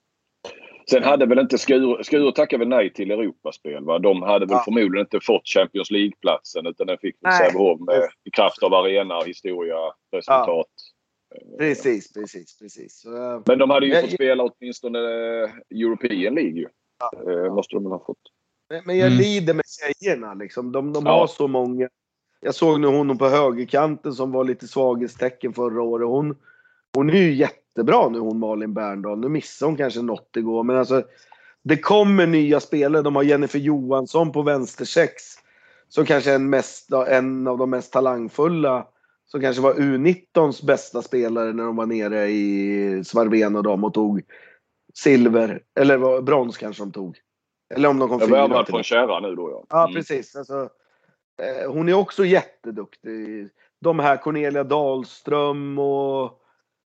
[0.90, 3.84] Sen hade väl inte Skuru, Skuru tackade väl nej till Europaspel.
[3.84, 4.00] Va?
[4.00, 4.62] De hade väl ja.
[4.66, 9.76] förmodligen inte fått Champions League-platsen utan den fick Sävehof med i kraft av arena, historia,
[10.12, 10.48] resultat.
[10.50, 11.58] Ja.
[11.58, 13.02] Precis, precis, precis.
[13.02, 16.68] Så, Men de hade ju jag, fått spela åtminstone eh, European League ju.
[17.00, 17.32] Ja.
[17.32, 18.18] Eh, måste de ha fått.
[18.70, 19.20] Men, men jag mm.
[19.20, 20.72] lider med tjejerna liksom.
[20.72, 21.90] De, de har så många.
[22.42, 26.08] Jag såg nu hon på högerkanten som var lite svaghetstecken förra året.
[26.08, 26.36] Hon,
[26.96, 29.20] hon är ju jättebra nu hon Malin Berndahl.
[29.20, 31.04] Nu missade hon kanske något igår men alltså.
[31.64, 33.02] Det kommer nya spelare.
[33.02, 35.24] De har Jennifer Johansson på vänstersex.
[35.88, 38.88] Som kanske är en, mest, en av de mest talangfulla.
[39.26, 43.94] Som kanske var U19s bästa spelare när de var nere i Svarven och dem och
[43.94, 44.22] tog
[44.94, 45.62] silver.
[45.80, 47.18] Eller brons kanske de tog.
[47.76, 48.38] Eller om de kom fyra.
[48.38, 49.80] Jag värvad från Kärra nu då ja.
[49.80, 49.92] Mm.
[49.94, 50.36] Ja precis.
[50.36, 50.70] Alltså,
[51.68, 53.50] hon är också jätteduktig.
[53.82, 56.40] De här Cornelia Dahlström och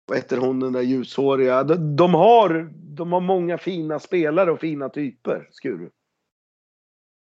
[0.06, 1.64] vad heter hon den där ljushåriga.
[1.64, 5.90] De, de, har, de har många fina spelare och fina typer, Skuru.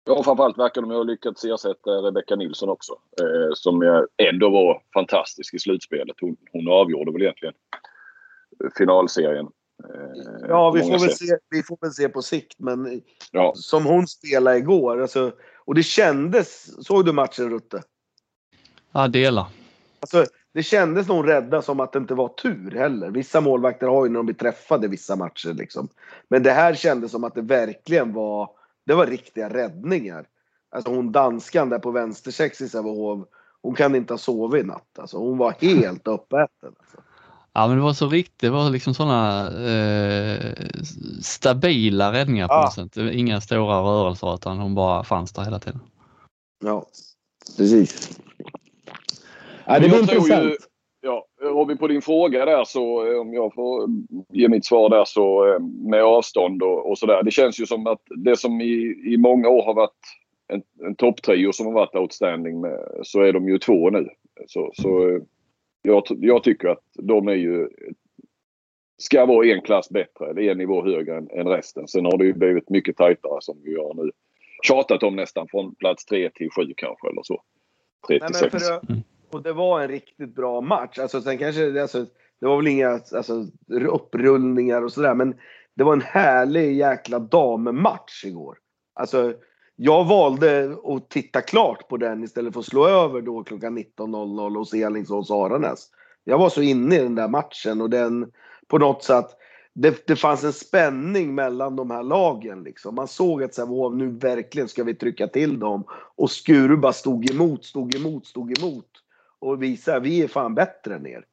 [0.05, 2.93] Ja, framförallt verkar de ha lyckats ersätta Rebecka Nilsson också.
[3.22, 6.16] Eh, som ändå var fantastisk i slutspelet.
[6.22, 7.53] Hon, hon avgjorde väl egentligen
[8.78, 9.47] finalserien.
[9.84, 12.59] Eh, ja, vi får, väl se, vi får väl se på sikt.
[12.59, 13.01] Men
[13.32, 13.51] ja.
[13.55, 15.01] som hon spelade igår.
[15.01, 15.32] Alltså,
[15.72, 16.69] och det kändes...
[16.86, 17.84] Såg du matchen Rutte?
[18.91, 19.47] Ja, dela.
[19.99, 23.11] Alltså, det kändes nog rädda som att det inte var tur heller.
[23.11, 25.89] Vissa målvakter har ju när de blir träffade vissa matcher liksom.
[26.28, 28.49] Men det här kändes som att det verkligen var,
[28.86, 30.26] det var riktiga räddningar.
[30.72, 33.28] Alltså hon danskan där på vänstersex i Sävehof,
[33.61, 34.99] hon kan inte ha sovit i natt.
[34.99, 36.76] Alltså hon var helt uppäten.
[36.80, 36.97] Alltså.
[37.53, 40.53] Ja men det var så riktigt, det var liksom sådana eh,
[41.21, 42.61] stabila räddningar på ja.
[42.61, 43.13] något sätt.
[43.13, 45.79] Inga stora rörelser utan hon bara fanns där hela tiden.
[46.63, 46.85] Ja,
[47.57, 48.19] precis.
[49.65, 50.43] Ja, det blir intressant.
[50.43, 50.57] Ju,
[51.01, 53.89] ja, Robin, på din fråga där så om jag får
[54.29, 55.57] ge mitt svar där så
[55.89, 57.23] med avstånd och, och sådär.
[57.23, 59.99] Det känns ju som att det som i, i många år har varit
[60.47, 64.09] en, en topptrio som har varit outstanding med, så är de ju två nu.
[64.47, 65.19] Så, så
[65.82, 67.69] jag, jag tycker att de är ju
[68.97, 71.88] ska vara en klass bättre eller en nivå högre än, än resten.
[71.88, 74.11] Sen har det ju blivit mycket tajtare som vi har nu
[74.63, 77.43] tjatat om nästan från plats 3 till 7 kanske eller så.
[78.07, 78.65] 3 till 6.
[79.32, 80.99] Och det var en riktigt bra match.
[80.99, 82.05] Alltså, sen kanske, alltså,
[82.39, 83.47] det var väl inga alltså,
[83.89, 85.36] upprullningar och sådär men
[85.75, 88.57] det var en härlig jäkla dammatch igår.
[88.93, 89.34] Alltså,
[89.84, 94.57] jag valde att titta klart på den istället för att slå över då klockan 19.00
[94.57, 95.89] hos Alingsås Aranäs.
[96.23, 98.32] Jag var så inne i den där matchen och den
[98.67, 99.25] på något sätt
[99.73, 102.63] det, det fanns en spänning mellan de här lagen.
[102.63, 102.95] Liksom.
[102.95, 105.84] Man såg att så här, nu verkligen ska vi trycka till dem.
[106.15, 108.89] Och Skuru bara stod emot, stod emot, stod emot.
[109.39, 111.25] Och visade vi är fan bättre än er.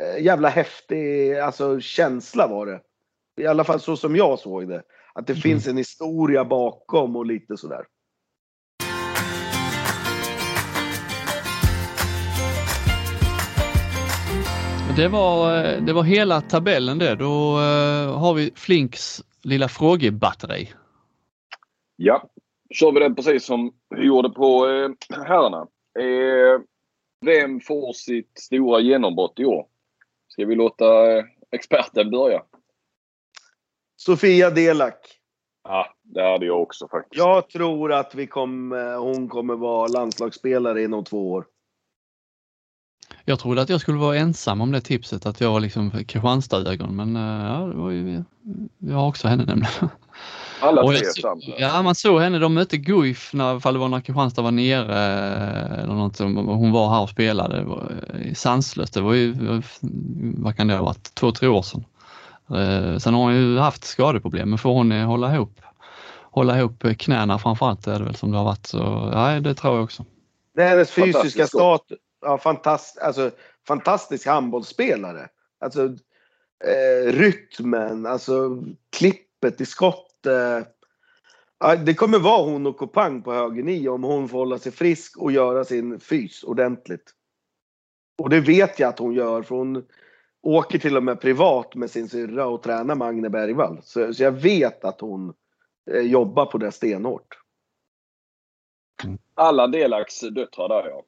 [0.00, 2.80] Eh, jävla häftig alltså, känsla var det.
[3.42, 4.82] I alla fall så som jag såg det.
[5.16, 5.40] Att det mm.
[5.40, 7.84] finns en historia bakom och lite sådär.
[14.96, 17.14] Det var, eh, det var hela tabellen det.
[17.14, 20.68] Då uh, har vi Flinks lilla frågebatteri.
[21.96, 22.30] Ja,
[22.74, 25.66] kör vi den precis som vi gjorde på uh, herrarna.
[27.26, 29.66] Vem får sitt stora genombrott i år?
[30.28, 30.84] Ska vi låta
[31.50, 32.42] experten börja?
[33.96, 34.98] Sofia Delak.
[35.68, 37.18] Ja, det hade jag också faktiskt.
[37.18, 41.44] Jag tror att vi kom, hon kommer vara landslagsspelare inom två år.
[43.24, 46.96] Jag trodde att jag skulle vara ensam om det tipset, att jag var liksom Kristianstad-ögon,
[46.96, 48.22] men ja, det var ju,
[48.78, 49.88] jag har också henne nämligen.
[50.60, 51.40] Alla tre så-.
[51.58, 52.38] Ja, man såg henne.
[52.38, 56.18] De mötte Guif när, ifall det var när Kristianstad var nere eh, eller något.
[56.18, 57.56] Hon var här och spelade.
[57.56, 58.94] Det var, eh, sanslöst.
[58.94, 59.60] Det var ju, eh,
[60.36, 61.84] vad kan det ha varit, två, tre år sedan.
[62.50, 65.60] Eh, Sen har hon ju haft skadeproblem, men får hon eh, hålla ihop,
[66.30, 68.66] hålla ihop knäna framförallt är det väl som det har varit.
[68.66, 70.04] Så nej, det tror jag också.
[70.54, 71.98] Det är hennes fysiska status.
[72.20, 73.30] Ja, fantast, alltså,
[73.68, 75.28] fantastisk handbollsspelare.
[75.60, 75.84] Alltså,
[76.64, 78.62] eh, rytmen, alltså
[78.96, 80.26] klippet i skott.
[80.26, 84.72] Eh, det kommer vara hon och Kopang på höger nio om hon får hålla sig
[84.72, 87.12] frisk och göra sin fys ordentligt.
[88.18, 89.84] Och det vet jag att hon gör för hon
[90.46, 93.78] åker till och med privat med sin syrra och tränar med Agne Bergvall.
[93.82, 95.34] Så, så jag vet att hon
[95.90, 97.38] eh, jobbar på det stenhårt.
[99.34, 101.02] Alla Delaks döttrar där ja.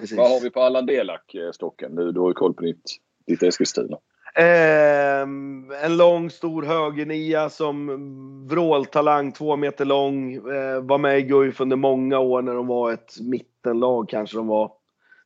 [0.00, 0.18] Precis.
[0.18, 1.96] Vad har vi på alla Delak-stocken?
[1.96, 3.98] Du, du har ju koll på ditt, ditt Eskilstuna.
[4.34, 10.34] Ehm, en lång, stor högernia som vråltalang, två meter lång.
[10.34, 14.46] Eh, var med i Guif under många år när de var ett mittenlag kanske de
[14.46, 14.72] var.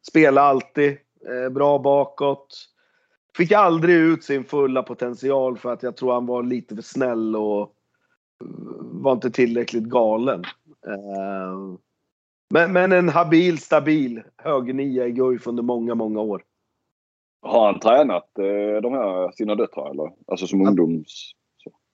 [0.08, 0.90] Spelade alltid,
[1.28, 2.71] eh, bra bakåt.
[3.36, 7.36] Fick aldrig ut sin fulla potential för att jag tror han var lite för snäll
[7.36, 8.46] och eh,
[8.80, 10.44] var inte tillräckligt galen.
[10.86, 11.78] Ehm,
[12.50, 16.42] men, men en habil, stabil högernia i Guif under många, många år.
[17.42, 20.10] Har han tränat eh, de här sina döttrar eller?
[20.26, 21.32] Alltså som ungdoms...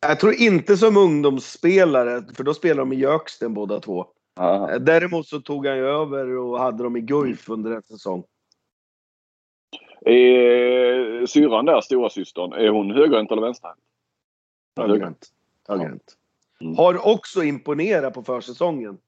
[0.01, 4.07] Jag tror inte som ungdomsspelare, för då spelade de i Jöksten båda två.
[4.37, 4.71] Aha.
[4.71, 8.25] Eh, Däremot så tog han ju över och hade dem i Guif under en säsong.
[10.09, 13.79] Är syrran där, stora systern, är hon högerhänt eller vänsterhänt?
[14.81, 15.29] Högerhänt.
[15.69, 16.15] Högerhänt.
[16.61, 16.77] Mm.
[16.77, 18.99] Har också imponerat på försäsongen.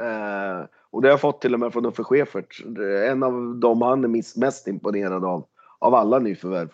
[0.00, 2.64] Eh, och det har jag fått till och med från Uffe Schäfert.
[3.10, 5.46] En av dem han är mest imponerad av.
[5.78, 6.68] Av alla nyförvärv.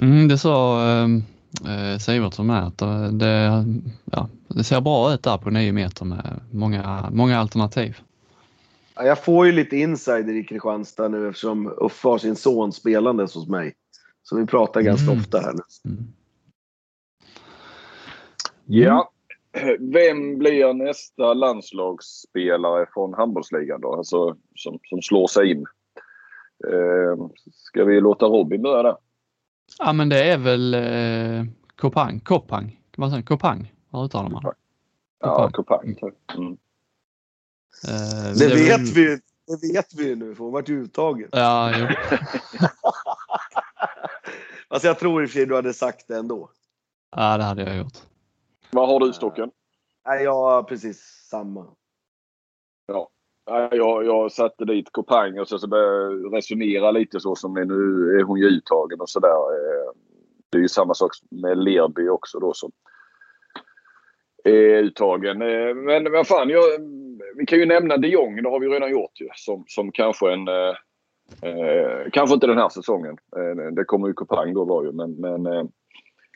[0.00, 1.04] Mm, det sa eh,
[1.72, 3.64] eh, Sivertsson med att eh, det,
[4.04, 8.00] ja, det ser bra ut där på 9 meter med många, många alternativ.
[8.96, 13.34] Ja, Jag får ju lite insider i Kristianstad nu eftersom Uffe har sin son spelandes
[13.34, 13.74] hos mig.
[14.22, 15.18] Så vi pratar ganska Mm.
[15.18, 15.90] ofta här nu.
[15.90, 16.04] Mm.
[18.66, 19.10] Ja.
[19.80, 23.94] Vem blir nästa landslagsspelare från handbollsligan då?
[23.94, 25.66] Alltså som, som slår sig in.
[26.72, 28.96] Eh, ska vi låta Robin börja där?
[29.78, 31.44] Ja men det är väl eh,
[31.76, 33.72] Kopang, Kopang, vad säger Kopang?
[33.90, 34.52] Vad uttalar man?
[35.20, 35.96] Ja, Kopang.
[36.36, 36.56] Mm.
[37.88, 40.82] Eh, Det väl- vet vi ju det vet vi ju nu för hon vart ju
[40.82, 41.28] uttagen.
[41.32, 41.86] Ja, jo.
[44.68, 46.50] Alltså jag tror i och för sig du hade sagt det ändå.
[47.16, 47.92] ja, det hade jag gjort.
[48.70, 49.50] Vad har du Stocken?
[50.06, 51.00] Nej, jag har precis
[51.30, 51.66] samma.
[53.50, 57.54] Nej, Jag, jag satte dit Kopang och så, så började jag resonera lite så som
[57.54, 59.28] nu är hon ju uttagen och sådär.
[59.28, 59.92] Eh,
[60.50, 62.72] Det är ju samma sak med Lerby också då som
[64.44, 65.42] är uttagen.
[65.42, 66.62] Eh, Men vad fan, jag,
[67.38, 69.28] vi kan ju nämna de Jong, det har vi redan gjort ju.
[69.34, 70.48] Som, som kanske en...
[70.48, 70.74] eh,
[71.42, 73.16] eh kanske inte den här säsongen.
[73.36, 75.64] Eh, det kommer ju Kopang då var ju men, men eh,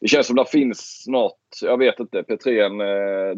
[0.00, 3.36] det känns som det finns snart, jag vet inte, Petrén eh,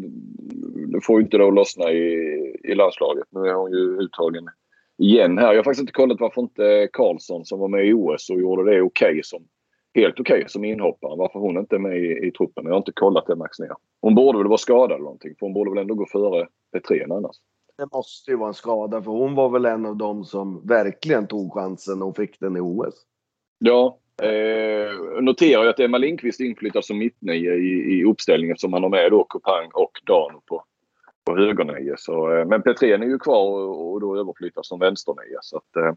[0.92, 2.10] det får ju inte då lossna i,
[2.64, 3.24] i landslaget.
[3.30, 4.48] Nu är hon ju uttagen
[4.98, 5.52] igen här.
[5.52, 8.72] Jag har faktiskt inte kollat varför inte Karlsson som var med i OS och gjorde
[8.72, 9.42] det okej som
[9.94, 11.16] helt okej som inhoppare.
[11.16, 12.64] Varför hon inte är med i, i truppen.
[12.64, 13.72] Jag har inte kollat det Max ner.
[14.00, 17.12] Hon borde väl vara skadad eller någonting för hon borde väl ändå gå före Petrén
[17.12, 17.36] annars.
[17.82, 21.26] Det måste ju vara en skada för hon var väl en av dem som verkligen
[21.26, 22.94] tog chansen och fick den i OS.
[23.58, 28.82] Ja, eh, noterar ju att Emma Lindqvist inflyttas som mittnia i, i uppställningen eftersom han
[28.82, 30.64] har med då Kupang och Dano på,
[31.24, 31.94] på högernia.
[31.98, 35.38] Så, eh, men Petrén är ju kvar och, och då överflyttas som vänsternia.
[35.42, 35.94] Så att, eh,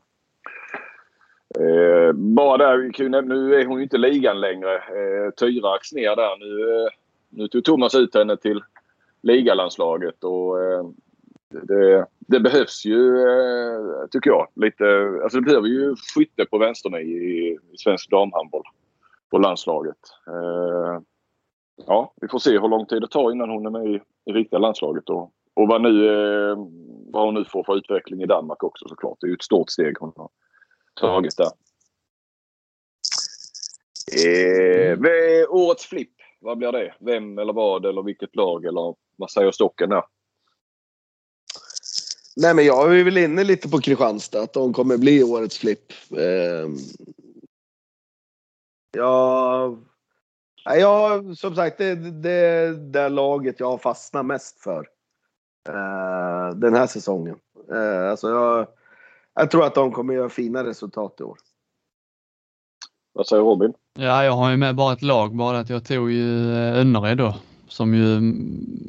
[1.66, 4.76] eh, bara där, nu är hon ju inte ligan längre.
[4.76, 6.38] Eh, Tyrax ner där.
[6.40, 6.88] Nu, eh,
[7.30, 8.64] nu tog Thomas ut henne till
[9.22, 10.86] ligalandslaget och eh,
[11.64, 14.86] det, det behövs ju, eh, tycker jag, lite...
[15.24, 17.14] Alltså det behöver ju skytte på vänsterna i,
[17.72, 18.64] i svensk damhandboll
[19.32, 19.98] på landslaget.
[20.28, 21.02] Eh,
[21.88, 24.34] ja, vi får se hur lång tid det tar innan hon är med i, i
[24.34, 26.58] riktiga landslaget och, och vad, nu, eh,
[27.12, 29.18] vad hon nu får för utveckling i Danmark också såklart.
[29.22, 30.30] Det är ju ett stort steg hon har
[30.94, 31.52] tagit där.
[34.26, 34.98] Eh,
[35.50, 36.94] årets flipp, vad blir det?
[37.00, 40.04] Vem eller vad eller vilket lag eller vad säger stocken där?
[42.36, 45.92] Nej, men jag är väl inne lite på Kristianstad, att de kommer bli årets flipp.
[46.18, 46.70] Eh,
[48.98, 49.78] ja,
[50.66, 54.88] jag, som sagt, det är det, det laget jag har fastnat mest för
[55.70, 57.36] eh, den här säsongen.
[57.72, 58.68] Eh, alltså jag,
[59.34, 61.38] jag tror att de kommer göra fina resultat i år.
[63.14, 63.74] Vad säger Robin?
[63.94, 67.18] Ja, jag har ju med bara ett lag, bara att jag tog ju eh, Önnered
[67.18, 67.36] då
[67.68, 68.18] som ju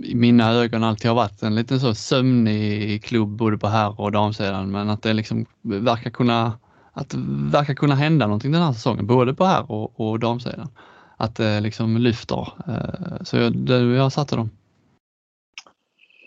[0.04, 4.12] i mina ögon alltid har varit en liten så sömnig klubb både på herr och
[4.12, 6.52] damsidan men att det liksom verkar kunna
[6.96, 7.14] att
[7.52, 10.68] verkar kunna hända någonting den här säsongen, både på herr och, och damsidan.
[11.16, 12.48] Att det liksom lyfter.
[12.68, 14.50] Eh, så jag, det, jag satte dem.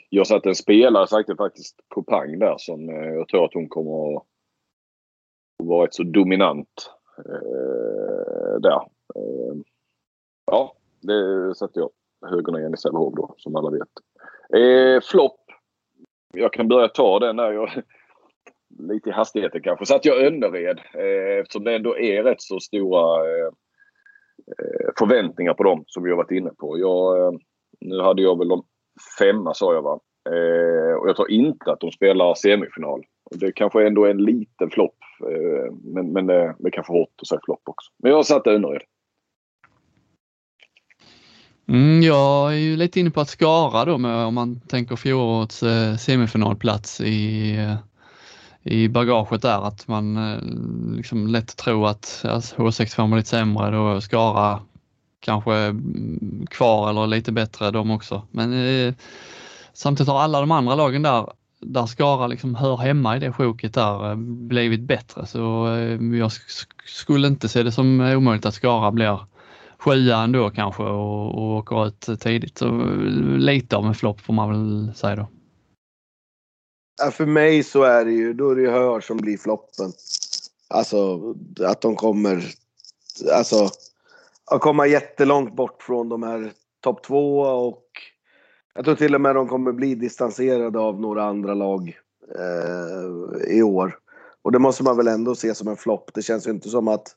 [0.09, 4.15] Jag satte en spelare, satte faktiskt Kopang där som eh, jag tror att hon kommer
[4.17, 4.23] att
[5.57, 8.81] vara rätt så dominant eh, där.
[10.45, 11.89] Ja, det satte jag
[12.21, 13.89] högern ner i Sävehof då, som alla vet.
[14.61, 15.39] Eh, Flopp.
[16.33, 17.51] Jag kan börja ta den där.
[17.51, 17.69] Jag,
[18.79, 19.85] lite i hastigheten kanske.
[19.85, 23.47] Så att jag Önnered eh, eftersom det ändå är rätt så stora eh,
[24.47, 26.79] eh förväntningar på dem som vi har varit inne på.
[26.79, 27.31] Jag, eh,
[27.79, 28.63] nu hade jag väl de
[29.19, 29.99] femma sa jag va.
[30.29, 33.03] Eh, och jag tror inte att de spelar semifinal.
[33.31, 34.97] Det kanske ändå är en liten flopp.
[35.23, 37.91] Eh, men men det, det är kanske hårt att säga flopp också.
[37.97, 38.81] Men jag satte Önnered.
[41.69, 45.63] Mm, jag är ju lite inne på att Skara då med, om man tänker fjolårets
[45.63, 47.75] eh, semifinalplats i, eh,
[48.73, 50.39] i bagaget där att man eh,
[50.95, 54.59] liksom lätt tror att alltså, H65 var lite sämre då Skara
[55.19, 58.27] kanske mm, kvar eller lite bättre de också.
[58.31, 58.93] Men eh,
[59.73, 61.25] samtidigt har alla de andra lagen där
[61.61, 66.31] där Skara liksom hör hemma i det sjoket där eh, blivit bättre så eh, jag
[66.85, 69.19] skulle inte se det som eh, omöjligt att Skara blir
[69.79, 72.57] Sjuan då kanske och, och åker ut tidigt.
[72.57, 72.85] Så
[73.37, 75.27] lite av en flopp får man väl säga då.
[77.01, 79.91] Ja, för mig så är det ju, då är det Hör som blir floppen.
[80.67, 81.19] Alltså
[81.59, 82.43] att de kommer,
[83.33, 83.69] alltså
[84.51, 86.51] att komma jättelångt bort från de här
[86.83, 87.83] topp två och
[88.73, 91.99] jag tror till och med de kommer bli distanserade av några andra lag
[92.35, 93.97] eh, i år.
[94.41, 96.11] Och det måste man väl ändå se som en flopp.
[96.13, 97.15] Det känns ju inte som att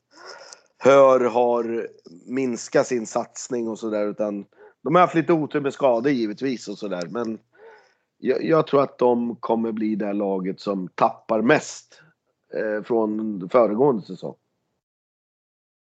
[0.83, 1.87] Hör har
[2.25, 4.45] minskat sin satsning och sådär utan
[4.83, 7.39] de har haft lite otur med skador givetvis och sådär men
[8.17, 12.01] jag, jag, tror att de kommer bli det laget som tappar mest
[12.53, 14.35] eh, från föregående säsong.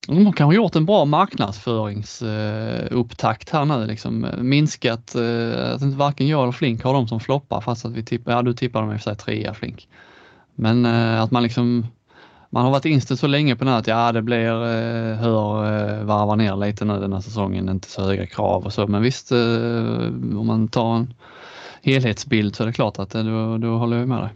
[0.06, 6.28] De har kanske gjort en bra marknadsföringsupptakt här nu liksom minskat eh, att inte varken
[6.28, 8.92] jag eller Flink har de som floppar fast att vi tippar, ja du tippar dem
[8.92, 9.88] i och för sig trea Flink.
[10.54, 11.86] Men eh, att man liksom
[12.56, 15.64] man har varit inställd så länge på det här att ja det blir, eh, hör,
[15.64, 19.02] eh, varva ner lite nu den här säsongen, inte så höga krav och så men
[19.02, 19.38] visst eh,
[20.38, 21.14] om man tar en
[21.82, 24.30] helhetsbild så är det klart att eh, då, då håller jag med dig.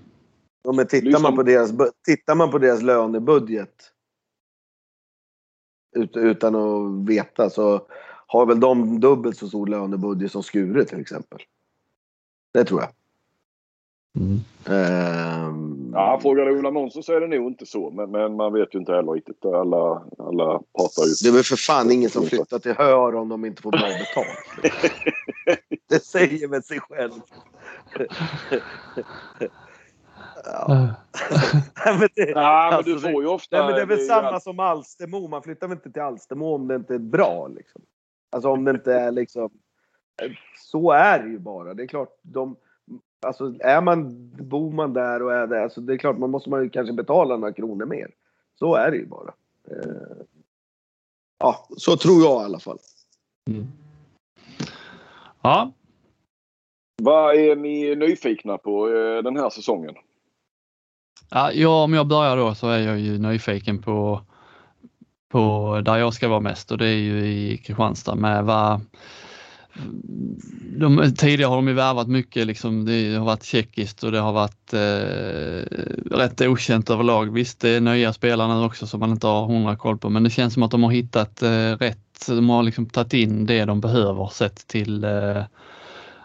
[0.63, 1.73] Ja, men tittar, man på deras,
[2.07, 3.93] tittar man på deras lönebudget
[6.17, 7.87] utan att veta så
[8.27, 11.39] har väl de dubbelt så stor lönebudget som Skure till exempel.
[12.55, 12.91] Det tror jag.
[14.17, 14.41] Mm.
[14.67, 17.91] Um, ja, frågar du Ola Månsson så är det nog inte så.
[17.91, 19.45] Men, men, man vet ju inte heller riktigt.
[19.45, 21.15] Alla, alla pratar ju.
[21.23, 23.81] Det är väl för fan ingen som flyttar till Hör om de inte får bra
[23.81, 24.75] betalt.
[25.89, 27.13] det säger väl sig själv.
[30.45, 30.95] ja.
[31.99, 33.57] men det, ja, men alltså, du får ju ofta...
[33.57, 34.41] Nej, men det är väl det samma är...
[34.41, 35.29] som Alstermo.
[35.29, 37.49] Man flyttar väl inte till Alstermo om det inte är bra.
[37.49, 37.83] Liksom.
[38.33, 39.51] Alltså om det inte är liksom...
[40.59, 41.75] Så är det ju bara.
[41.75, 42.57] Det är klart, de
[43.21, 46.51] Alltså är man, bor man där och är där, alltså det är klart man måste
[46.51, 48.11] man ju kanske betala några kronor mer.
[48.59, 49.35] Så är det ju bara.
[49.71, 50.25] Eh,
[51.39, 52.79] ja, så tror jag i alla fall.
[53.51, 53.67] Mm.
[55.43, 55.73] Ja.
[57.03, 59.95] Vad är ni nyfikna på eh, den här säsongen?
[61.31, 64.21] Ja, ja, om jag börjar då så är jag ju nyfiken på,
[65.29, 68.81] på där jag ska vara mest och det är ju i Kristianstad med vad
[70.79, 74.33] de, tidigare har de ju värvat mycket, liksom, det har varit tjeckiskt och det har
[74.33, 77.33] varit eh, rätt okänt överlag.
[77.33, 80.23] Visst, det är nya spelare nu också som man inte har hundra koll på, men
[80.23, 82.27] det känns som att de har hittat eh, rätt.
[82.27, 85.43] De har liksom tagit in det de behöver sett till eh,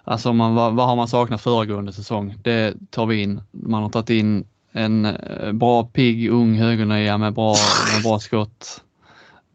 [0.07, 2.35] Alltså man, vad, vad, har man saknat föregående säsong?
[2.43, 3.41] Det tar vi in.
[3.51, 7.55] Man har tagit in en eh, bra pigg ung högernia med bra,
[7.93, 8.81] med bra skott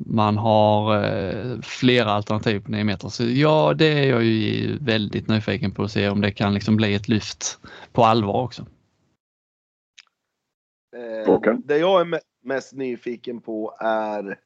[0.06, 3.08] man har eh, flera alternativ på 9 meter.
[3.08, 6.76] Så ja, det är jag ju väldigt nyfiken på att se om det kan liksom
[6.76, 7.58] bli ett lyft
[7.92, 8.66] på allvar också.
[10.96, 14.38] Eh, det jag är mest nyfiken på är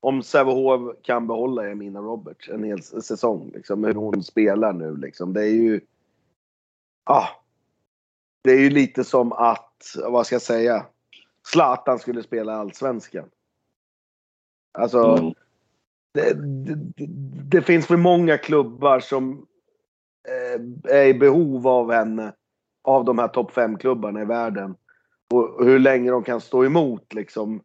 [0.00, 3.50] om Sävehof kan behålla Emina Roberts en hel säsong.
[3.54, 5.32] Liksom, hur hon spelar nu liksom.
[5.32, 5.80] Det är ju...
[7.04, 7.28] Ah,
[8.44, 10.86] det är ju lite som att, vad ska jag säga,
[11.46, 13.28] Zlatan skulle spela Allsvenskan.
[14.72, 15.34] Alltså, mm.
[16.14, 17.06] det, det,
[17.50, 19.46] det, finns för många klubbar som
[20.28, 22.32] eh, är i behov av henne.
[22.84, 24.74] Av de här topp 5-klubbarna i världen.
[25.30, 27.60] Och hur länge de kan stå emot liksom.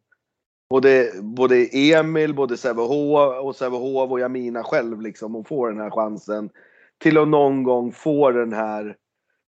[0.70, 5.90] både, både Emil, både Sävehof och Sävehof och Jamina själv liksom och får den här
[5.90, 6.50] chansen
[6.98, 8.96] till att någon gång få den här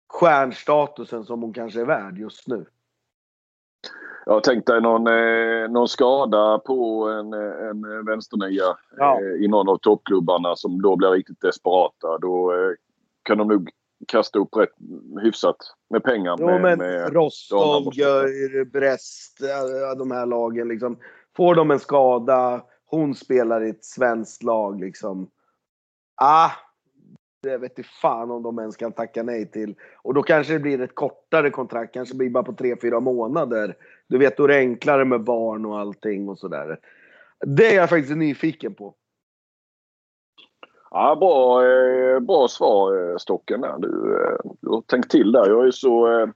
[0.07, 2.65] stjärnstatusen som hon kanske är värd just nu.
[4.25, 9.19] Jag tänkte någon, eh, någon skada på en, en vänsternia ja.
[9.21, 12.17] eh, i någon av toppklubbarna som då blir riktigt desperata.
[12.17, 12.71] Då eh,
[13.23, 13.69] kan de nog
[14.07, 14.73] kasta upp rätt
[15.21, 15.57] hyfsat
[15.89, 16.35] med pengar.
[16.39, 19.39] Jo, med, men med Rostov, Gör, Brest,
[19.97, 20.97] de här lagen liksom.
[21.37, 25.29] Får de en skada, hon spelar i ett svenskt lag liksom.
[26.15, 26.51] Ah,
[27.41, 29.75] det vet inte fan om de ens kan tacka nej till.
[30.01, 33.75] Och då kanske det blir ett kortare kontrakt, kanske blir bara på 3-4 månader.
[34.07, 36.79] Du vet, då är det enklare med barn och allting och sådär.
[37.45, 38.95] Det är jag faktiskt nyfiken på.
[40.91, 43.75] Ja, bra, eh, bra svar eh, Stocken där.
[43.79, 45.49] Du, eh, du har tänkt till där.
[45.49, 46.27] Jag är så...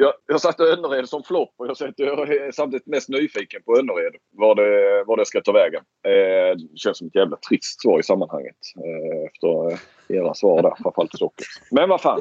[0.00, 3.78] Jag, jag satte Önnered som flopp och jag, satt, jag är samtidigt mest nyfiken på
[3.78, 4.14] Önnered.
[4.32, 5.82] Vad det, vad det ska ta vägen.
[6.04, 8.56] Eh, det känns som ett jävla trist svar i sammanhanget.
[8.76, 9.78] Eh, efter
[10.16, 11.46] era svar där, framförallt Stocken.
[11.70, 12.20] Men vad fan.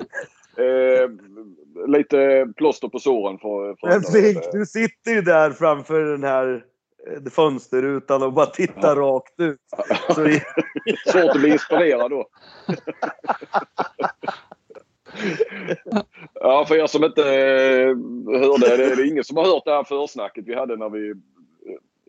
[0.58, 1.10] Eh,
[1.88, 4.44] lite plåster på såren för, för Önnered.
[4.52, 6.64] Du sitter ju där framför den här
[7.32, 9.02] fönsterrutan och bara tittar ja.
[9.02, 9.60] rakt ut.
[10.10, 10.14] Så...
[11.12, 12.28] Svårt att bli inspirerad då.
[16.50, 17.88] ja, för er som inte eh,
[18.42, 21.16] hörde, det är ingen som har hört det här försnacket vi hade när vi eh,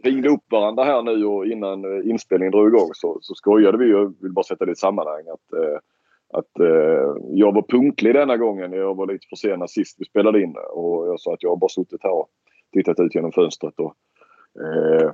[0.04, 3.94] ringde upp varandra här nu och innan eh, inspelningen drog igång så, så skojade vi
[3.94, 5.58] och vill bara sätta det i sammanhang att,
[6.32, 6.50] att
[7.30, 8.72] jag var punktlig denna gången.
[8.72, 11.68] Jag var lite försenad sist vi spelade in och jag sa att jag har bara
[11.68, 12.28] suttit här och
[12.72, 13.94] tittat ut genom fönstret och
[14.62, 15.12] eh,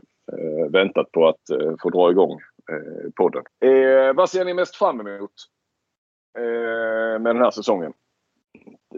[0.70, 2.32] väntat på att eh, få dra igång
[2.70, 3.42] eh, podden.
[3.60, 5.32] Eh, vad ser ni mest fram emot
[6.38, 7.92] eh, med den här säsongen?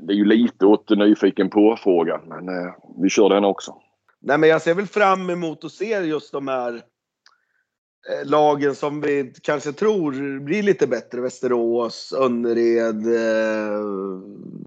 [0.03, 3.75] Det är ju lite åt nyfiken på-frågan, men eh, vi kör den också.
[4.21, 9.01] Nej, men jag ser väl fram emot att se just de här eh, lagen som
[9.01, 11.21] vi kanske tror blir lite bättre.
[11.21, 13.81] Västerås, Önnered, eh,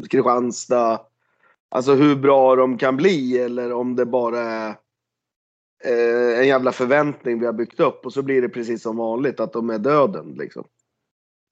[0.09, 0.99] Kristianstad.
[1.69, 4.75] Alltså hur bra de kan bli eller om det bara är
[5.83, 9.39] eh, en jävla förväntning vi har byggt upp och så blir det precis som vanligt
[9.39, 10.35] att de är döden.
[10.37, 10.63] Liksom.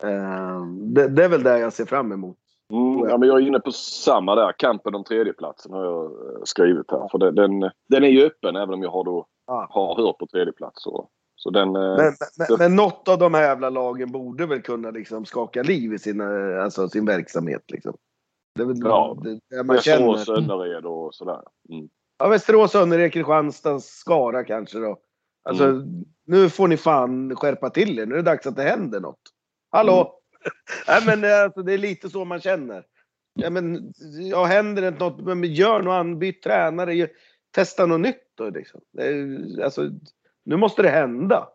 [0.03, 2.37] Eh, det, det, är väl det jag ser fram emot.
[2.73, 4.51] Mm, ja, men jag är inne på samma där.
[4.57, 7.07] Kampen om tredjeplatsen har jag eh, skrivit här.
[7.11, 9.67] För den, den är ju öppen även om jag har, då, ah.
[9.69, 10.83] har hört på tredjeplats.
[10.83, 12.57] Så, så den, eh, men, men, det...
[12.57, 16.21] men något av de här jävla lagen borde väl kunna liksom skaka liv i sin,
[16.61, 17.71] alltså sin verksamhet.
[17.71, 17.93] Liksom.
[18.55, 21.41] Det är väl ja, det, det man Västerås, Önnered och sådär.
[21.69, 21.89] Mm.
[22.19, 24.97] Ja, Västerås, Önnered, Kristianstad, Skara kanske då.
[25.49, 26.05] Alltså, mm.
[26.25, 28.05] nu får ni fan skärpa till er.
[28.05, 29.21] Nu är det dags att det händer något.
[29.71, 30.13] Hallå!
[30.87, 32.83] Nej, men eh, alltså, det är lite så man känner.
[33.33, 33.93] Ja, men,
[34.31, 37.09] ja, händer det något, men gör något annat, byt tränare,
[37.51, 38.81] testa något nytt då liksom.
[39.63, 39.89] Alltså,
[40.43, 41.49] nu måste det hända.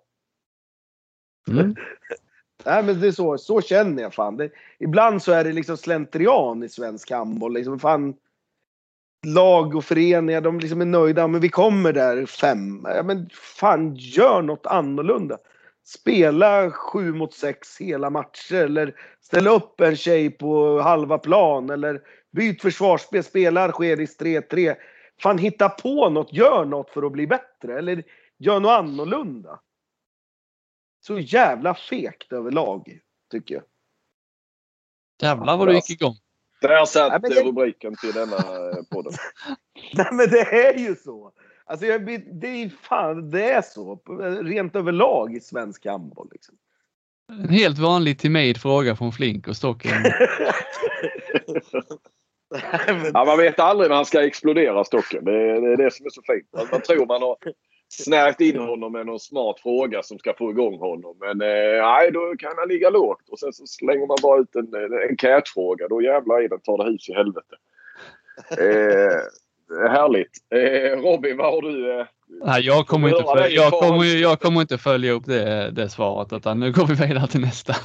[1.49, 1.74] Mm.
[2.64, 4.36] Nej, men det är så, så känner jag fan.
[4.36, 7.55] Det, ibland så är det liksom slentrian i svensk handboll.
[7.55, 8.14] Liksom, fan,
[9.26, 11.28] lag och föreningar, de liksom är nöjda.
[11.28, 12.82] Men vi kommer där fem.
[12.84, 15.38] Ja, men fan, gör något annorlunda.
[15.85, 22.01] Spela sju mot sex hela matcher eller ställa upp en tjej på halva plan eller
[22.33, 24.76] byt försvarsspel, spela Algeris 3-3.
[25.22, 28.05] Fan, hitta på något, gör något för att bli bättre eller
[28.39, 29.61] gör något annorlunda.
[31.01, 32.99] Så jävla fegt överlag,
[33.30, 33.64] tycker jag.
[35.22, 36.14] Jävlar vad du gick igång.
[36.61, 37.45] Där satt det...
[37.45, 39.12] rubriken till denna eh, podden.
[39.95, 41.33] Nej men det är ju så.
[41.72, 42.04] Alltså jag,
[42.40, 44.00] det är fan, det är så.
[44.42, 46.28] Rent överlag i svensk handboll.
[46.32, 46.54] Liksom.
[47.32, 49.92] En helt vanlig timid fråga från Flink och Stocken.
[53.14, 55.24] ja, man vet aldrig när han ska explodera Stocken.
[55.24, 56.70] Det är, det är det som är så fint.
[56.72, 57.36] Man tror man har
[57.88, 61.16] snärjt in honom med någon smart fråga som ska få igång honom.
[61.20, 63.28] Men eh, nej, då kan han ligga lågt.
[63.28, 64.74] Och sen så slänger man bara ut en,
[65.11, 65.88] en catch-fråga.
[65.88, 67.57] Då jävlar i den tar det hus i helvete.
[68.50, 69.20] Eh,
[69.88, 70.30] härligt.
[70.50, 72.00] Eh, Robin, vad har du?
[72.00, 75.88] Eh, nej, jag kommer, inte följa, jag, kommer, jag kommer inte följa upp det, det
[75.88, 77.76] svaret utan nu går vi vidare till nästa.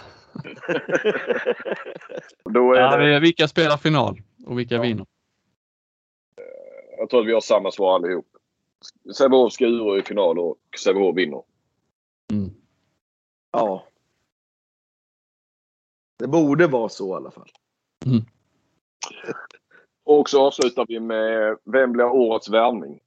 [2.43, 3.19] Då är ja, det...
[3.19, 4.81] Vilka spelar final och vilka ja.
[4.81, 5.05] vinner?
[6.97, 8.27] Jag tror att vi har samma svar allihop.
[9.17, 11.43] Sävehof ska ur i final och Sävehof vinner.
[12.31, 12.49] Mm.
[13.51, 13.83] Ja.
[16.19, 17.49] Det borde vara så i alla fall.
[18.05, 18.21] Mm.
[20.07, 22.99] Och så avslutar vi med Vem blir årets värvning?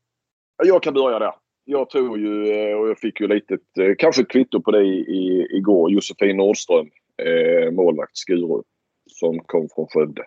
[0.64, 1.32] Jag kan börja där.
[1.64, 4.82] Jag tror ju, eh, och jag fick ju lite, eh, kanske ett kvitto på det
[4.84, 6.90] i, igår, Josefin Nordström,
[7.22, 8.62] eh, målvakt Skuru,
[9.06, 10.22] som kom från Skövde.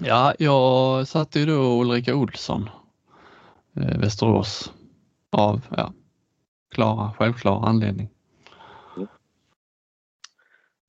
[0.00, 2.70] Ja, jag satte ju då Ulrika Olsson
[3.76, 4.72] eh, Västerås
[5.32, 5.92] av ja,
[6.74, 8.08] klara, självklara anledning.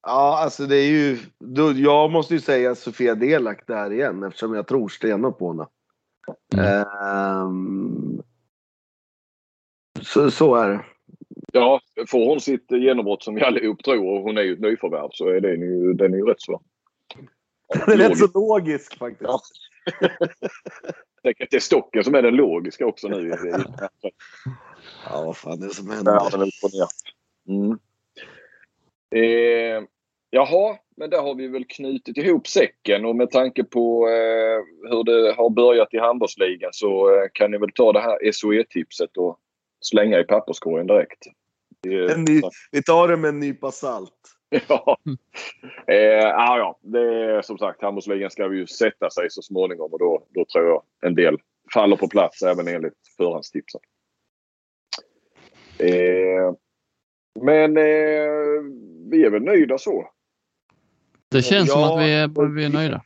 [0.05, 1.17] Ja, alltså det är ju...
[1.39, 5.67] Då, jag måste ju säga Sofia Delak där igen eftersom jag tror stenhårt på henne.
[6.53, 6.85] Mm.
[7.01, 8.21] Ehm,
[10.01, 10.85] så, så är det.
[11.53, 15.09] Ja, får hon sitt genombrott som vi allihop tror och hon är ju ett nyförvärv
[15.11, 16.61] så är den ju, den är ju rätt så...
[17.85, 19.29] Det är rätt så logisk faktiskt.
[19.29, 19.39] Ja.
[21.21, 23.33] Det är stocken som är den logiska också nu.
[25.09, 26.25] Ja, vad fan är det som händer?
[26.25, 26.87] upp och ner.
[27.47, 27.79] Mm.
[29.15, 29.87] Eh,
[30.35, 35.03] jaha, men där har vi väl knutit ihop säcken och med tanke på eh, hur
[35.03, 39.39] det har börjat i handbollsligan så eh, kan ni väl ta det här SOE-tipset och
[39.81, 41.19] slänga i papperskorgen direkt.
[42.09, 42.41] En ny,
[42.71, 44.11] vi tar det med en nypa salt.
[44.67, 44.97] ja.
[45.87, 49.93] Eh, ja, ja, det är som sagt handbollsligan ska vi ju sätta sig så småningom
[49.93, 51.37] och då, då tror jag en del
[51.73, 53.81] faller på plats även enligt förhandstipsen.
[55.79, 56.53] Eh,
[57.41, 58.63] men eh,
[59.11, 60.09] vi är väl nöjda så.
[61.35, 61.93] Det känns som Ja.
[61.99, 63.01] att vi är, vi är nöjda.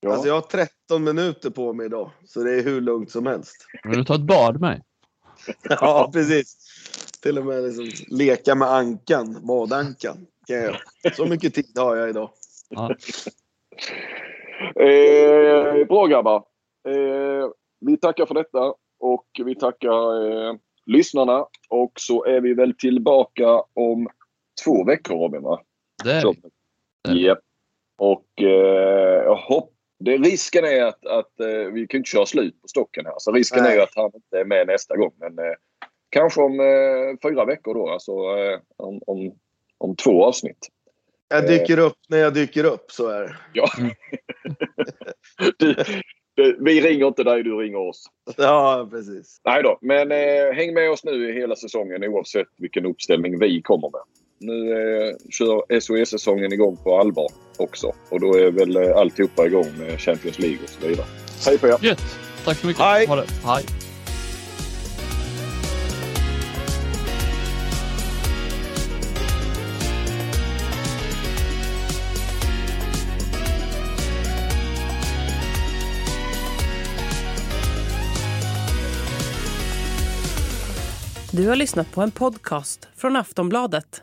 [0.00, 0.12] Ja.
[0.12, 2.10] Alltså jag har 13 minuter på mig idag.
[2.24, 3.56] Så det är hur lugnt som helst.
[3.84, 4.82] Vill du ta ett bad med?
[5.68, 6.56] Ja, precis.
[7.22, 10.26] Till och med liksom leka med ankan, badankan.
[10.46, 10.76] kan jag göra.
[11.16, 12.30] Så mycket tid har jag idag.
[12.68, 12.90] Ja.
[14.82, 16.36] Eh, bra grabbar.
[16.88, 17.48] Eh,
[17.80, 20.54] vi tackar för detta och vi tackar eh,
[20.86, 21.46] lyssnarna.
[21.68, 24.08] Och så är vi väl tillbaka om
[24.64, 25.60] två veckor Robin va?
[26.04, 26.32] Det är Så.
[26.32, 26.38] vi.
[27.08, 27.38] Japp.
[27.98, 32.68] Och eh, hopp, det, risken är att, att eh, vi kan inte köra slut på
[32.68, 33.14] stocken här.
[33.18, 33.76] Så risken Nej.
[33.76, 35.12] är att han inte är med nästa gång.
[35.16, 35.54] Men eh,
[36.10, 37.88] kanske om eh, fyra veckor då.
[37.88, 39.34] Alltså eh, om, om,
[39.78, 40.68] om två avsnitt.
[41.28, 43.36] Jag dyker upp när jag dyker upp, så är det.
[43.52, 43.68] Ja.
[45.58, 45.74] du,
[46.34, 48.06] du, vi ringer inte dig, du ringer oss.
[48.36, 49.40] Ja, precis.
[49.44, 53.62] Nej då, men eh, häng med oss nu i hela säsongen oavsett vilken uppställning vi
[53.62, 54.00] kommer med.
[54.42, 57.92] Nu eh, kör SOS-säsongen igång på allvar också.
[58.08, 61.06] Och då är väl eh, alltihopa igång med Champions League och så vidare.
[61.46, 61.76] Hej på er!
[61.80, 62.18] Gött!
[62.44, 62.82] Tack så mycket.
[62.82, 63.06] Hej.
[63.06, 63.26] Ha det.
[63.44, 63.64] Hej!
[81.34, 84.02] Du har lyssnat på en podcast från Aftonbladet.